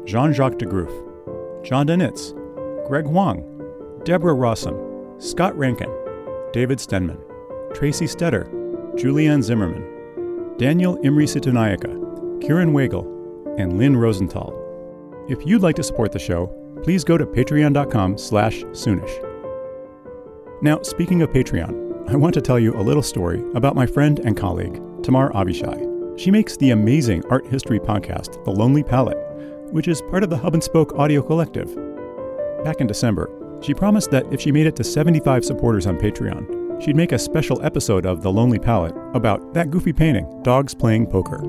Jean 0.05 0.33
Jacques 0.33 0.57
de 0.57 0.65
DeGroof, 0.65 1.63
John 1.63 1.87
Denitz, 1.87 2.33
Greg 2.85 3.05
Huang, 3.05 3.41
Deborah 4.03 4.35
Rossum, 4.35 5.21
Scott 5.21 5.57
Rankin, 5.57 5.89
David 6.51 6.79
Stenman, 6.79 7.17
Tracy 7.73 8.05
Stetter, 8.05 8.49
Julianne 8.95 9.41
Zimmerman, 9.41 10.57
Daniel 10.57 10.99
Imri 11.03 11.25
Situnayaka, 11.25 12.41
Kieran 12.41 12.73
Wagle, 12.73 13.07
and 13.57 13.77
Lynn 13.77 13.95
Rosenthal. 13.95 14.53
If 15.29 15.47
you'd 15.47 15.63
like 15.63 15.77
to 15.77 15.83
support 15.83 16.11
the 16.11 16.19
show, 16.19 16.47
please 16.83 17.05
go 17.05 17.17
to 17.17 17.25
patreon.com 17.25 18.17
slash 18.17 18.63
soonish. 18.63 19.32
Now, 20.63 20.81
speaking 20.81 21.21
of 21.21 21.29
Patreon, 21.29 22.09
I 22.09 22.15
want 22.15 22.33
to 22.35 22.41
tell 22.41 22.57
you 22.57 22.73
a 22.73 22.79
little 22.79 23.03
story 23.03 23.43
about 23.53 23.75
my 23.75 23.85
friend 23.85 24.19
and 24.19 24.37
colleague, 24.37 24.81
Tamar 25.03 25.29
Avishai. 25.33 26.17
She 26.17 26.31
makes 26.31 26.55
the 26.55 26.69
amazing 26.69 27.21
art 27.29 27.45
history 27.45 27.81
podcast, 27.81 28.41
The 28.45 28.51
Lonely 28.51 28.81
Palette, 28.81 29.17
which 29.73 29.89
is 29.89 30.01
part 30.03 30.23
of 30.23 30.29
the 30.29 30.37
Hub 30.37 30.53
and 30.53 30.63
Spoke 30.63 30.97
Audio 30.97 31.21
Collective. 31.21 31.67
Back 32.63 32.79
in 32.79 32.87
December, 32.87 33.29
she 33.61 33.73
promised 33.73 34.09
that 34.11 34.25
if 34.31 34.39
she 34.39 34.53
made 34.53 34.65
it 34.65 34.77
to 34.77 34.85
75 34.85 35.43
supporters 35.43 35.85
on 35.85 35.97
Patreon, 35.97 36.81
she'd 36.81 36.95
make 36.95 37.11
a 37.11 37.19
special 37.19 37.61
episode 37.61 38.05
of 38.05 38.21
The 38.21 38.31
Lonely 38.31 38.57
Palette 38.57 38.95
about 39.13 39.53
that 39.53 39.69
goofy 39.69 39.91
painting, 39.91 40.43
Dogs 40.43 40.73
Playing 40.73 41.07
Poker. 41.07 41.41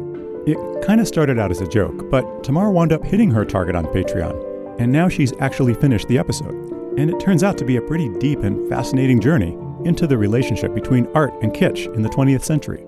It 0.45 0.59
kind 0.85 1.01
of 1.01 1.07
started 1.07 1.39
out 1.39 1.53
as 1.53 1.61
a 1.61 1.69
joke, 1.69 2.11
but 2.11 2.43
Tamar 2.43 2.73
wound 2.73 2.93
up 2.93 3.05
hitting 3.05 3.31
her 3.31 3.45
target 3.45 3.77
on 3.77 3.85
Patreon, 3.85 4.81
and 4.81 4.91
now 4.91 5.09
she's 5.09 5.33
actually 5.39 5.75
finished 5.75 6.09
the 6.09 6.19
episode. 6.19 6.64
And 6.97 7.11
it 7.11 7.19
turns 7.21 7.43
out 7.43 7.59
to 7.59 7.65
be 7.65 7.77
a 7.77 7.83
pretty 7.83 8.09
deep 8.19 8.41
and 8.41 8.69
fascinating 8.69 9.21
journey 9.21 9.59
into 9.85 10.07
the 10.07 10.17
relationship 10.17 10.75
between 10.75 11.09
art 11.15 11.35
and 11.43 11.53
kitsch 11.53 11.93
in 11.95 12.03
the 12.03 12.09
20th 12.09 12.45
century. 12.45 12.85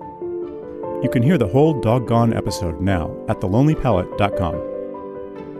You 1.03 1.09
can 1.11 1.21
hear 1.21 1.37
the 1.37 1.47
whole 1.47 1.79
doggone 1.79 2.33
episode 2.33 2.81
now 2.81 3.15
at 3.27 3.39
thelonelypalette.com. 3.39 4.55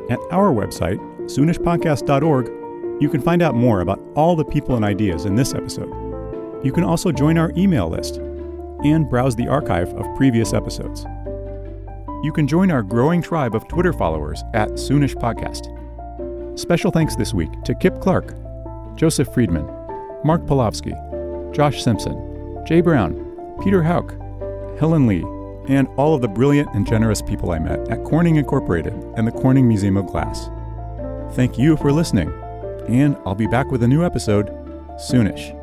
At 0.10 0.20
our 0.32 0.52
website, 0.52 0.98
soonishpodcast.org, 1.26 3.02
you 3.02 3.10
can 3.10 3.22
find 3.22 3.42
out 3.42 3.54
more 3.54 3.82
about 3.82 4.00
all 4.16 4.36
the 4.36 4.46
people 4.46 4.76
and 4.76 4.86
ideas 4.86 5.26
in 5.26 5.36
this 5.36 5.54
episode. 5.54 5.94
You 6.64 6.72
can 6.72 6.84
also 6.84 7.12
join 7.12 7.38
our 7.38 7.52
email 7.56 7.90
list 7.90 8.16
and 8.84 9.10
browse 9.10 9.36
the 9.36 9.48
archive 9.48 9.90
of 9.94 10.16
previous 10.16 10.54
episodes. 10.54 11.06
You 12.24 12.32
can 12.34 12.48
join 12.48 12.72
our 12.72 12.82
growing 12.82 13.22
tribe 13.22 13.54
of 13.54 13.68
Twitter 13.68 13.94
followers 13.94 14.44
at 14.56 14.70
Soonish 14.72 15.14
Podcast. 15.16 15.77
Special 16.58 16.90
thanks 16.90 17.16
this 17.16 17.36
week 17.36 17.52
to 17.66 17.76
Kip 17.76 18.02
Clark, 18.02 18.34
Joseph 18.96 19.32
Friedman, 19.32 19.68
Mark 20.24 20.42
Polowski, 20.48 20.92
Josh 21.54 21.84
Simpson, 21.84 22.64
Jay 22.66 22.82
Brown, 22.82 23.14
Peter 23.64 23.84
Houk, 23.84 24.10
Helen 24.80 25.06
Lee, 25.06 25.24
and 25.72 25.88
all 25.98 26.16
of 26.16 26.22
the 26.22 26.28
brilliant 26.28 26.68
and 26.74 26.88
generous 26.88 27.22
people 27.22 27.52
I 27.52 27.60
met 27.60 27.88
at 27.92 28.04
Corning 28.04 28.38
Incorporated 28.38 28.94
and 29.16 29.28
the 29.28 29.32
Corning 29.32 29.68
Museum 29.68 29.98
of 29.98 30.08
Glass. 30.08 30.50
Thank 31.36 31.60
you 31.60 31.78
for 31.78 31.92
listening, 31.92 32.30
and 32.90 33.16
I'll 33.24 33.36
be 33.36 33.46
back 33.46 33.70
with 33.70 33.84
a 33.84 33.88
new 33.88 34.04
episode 34.04 34.48
soonish. 34.98 35.57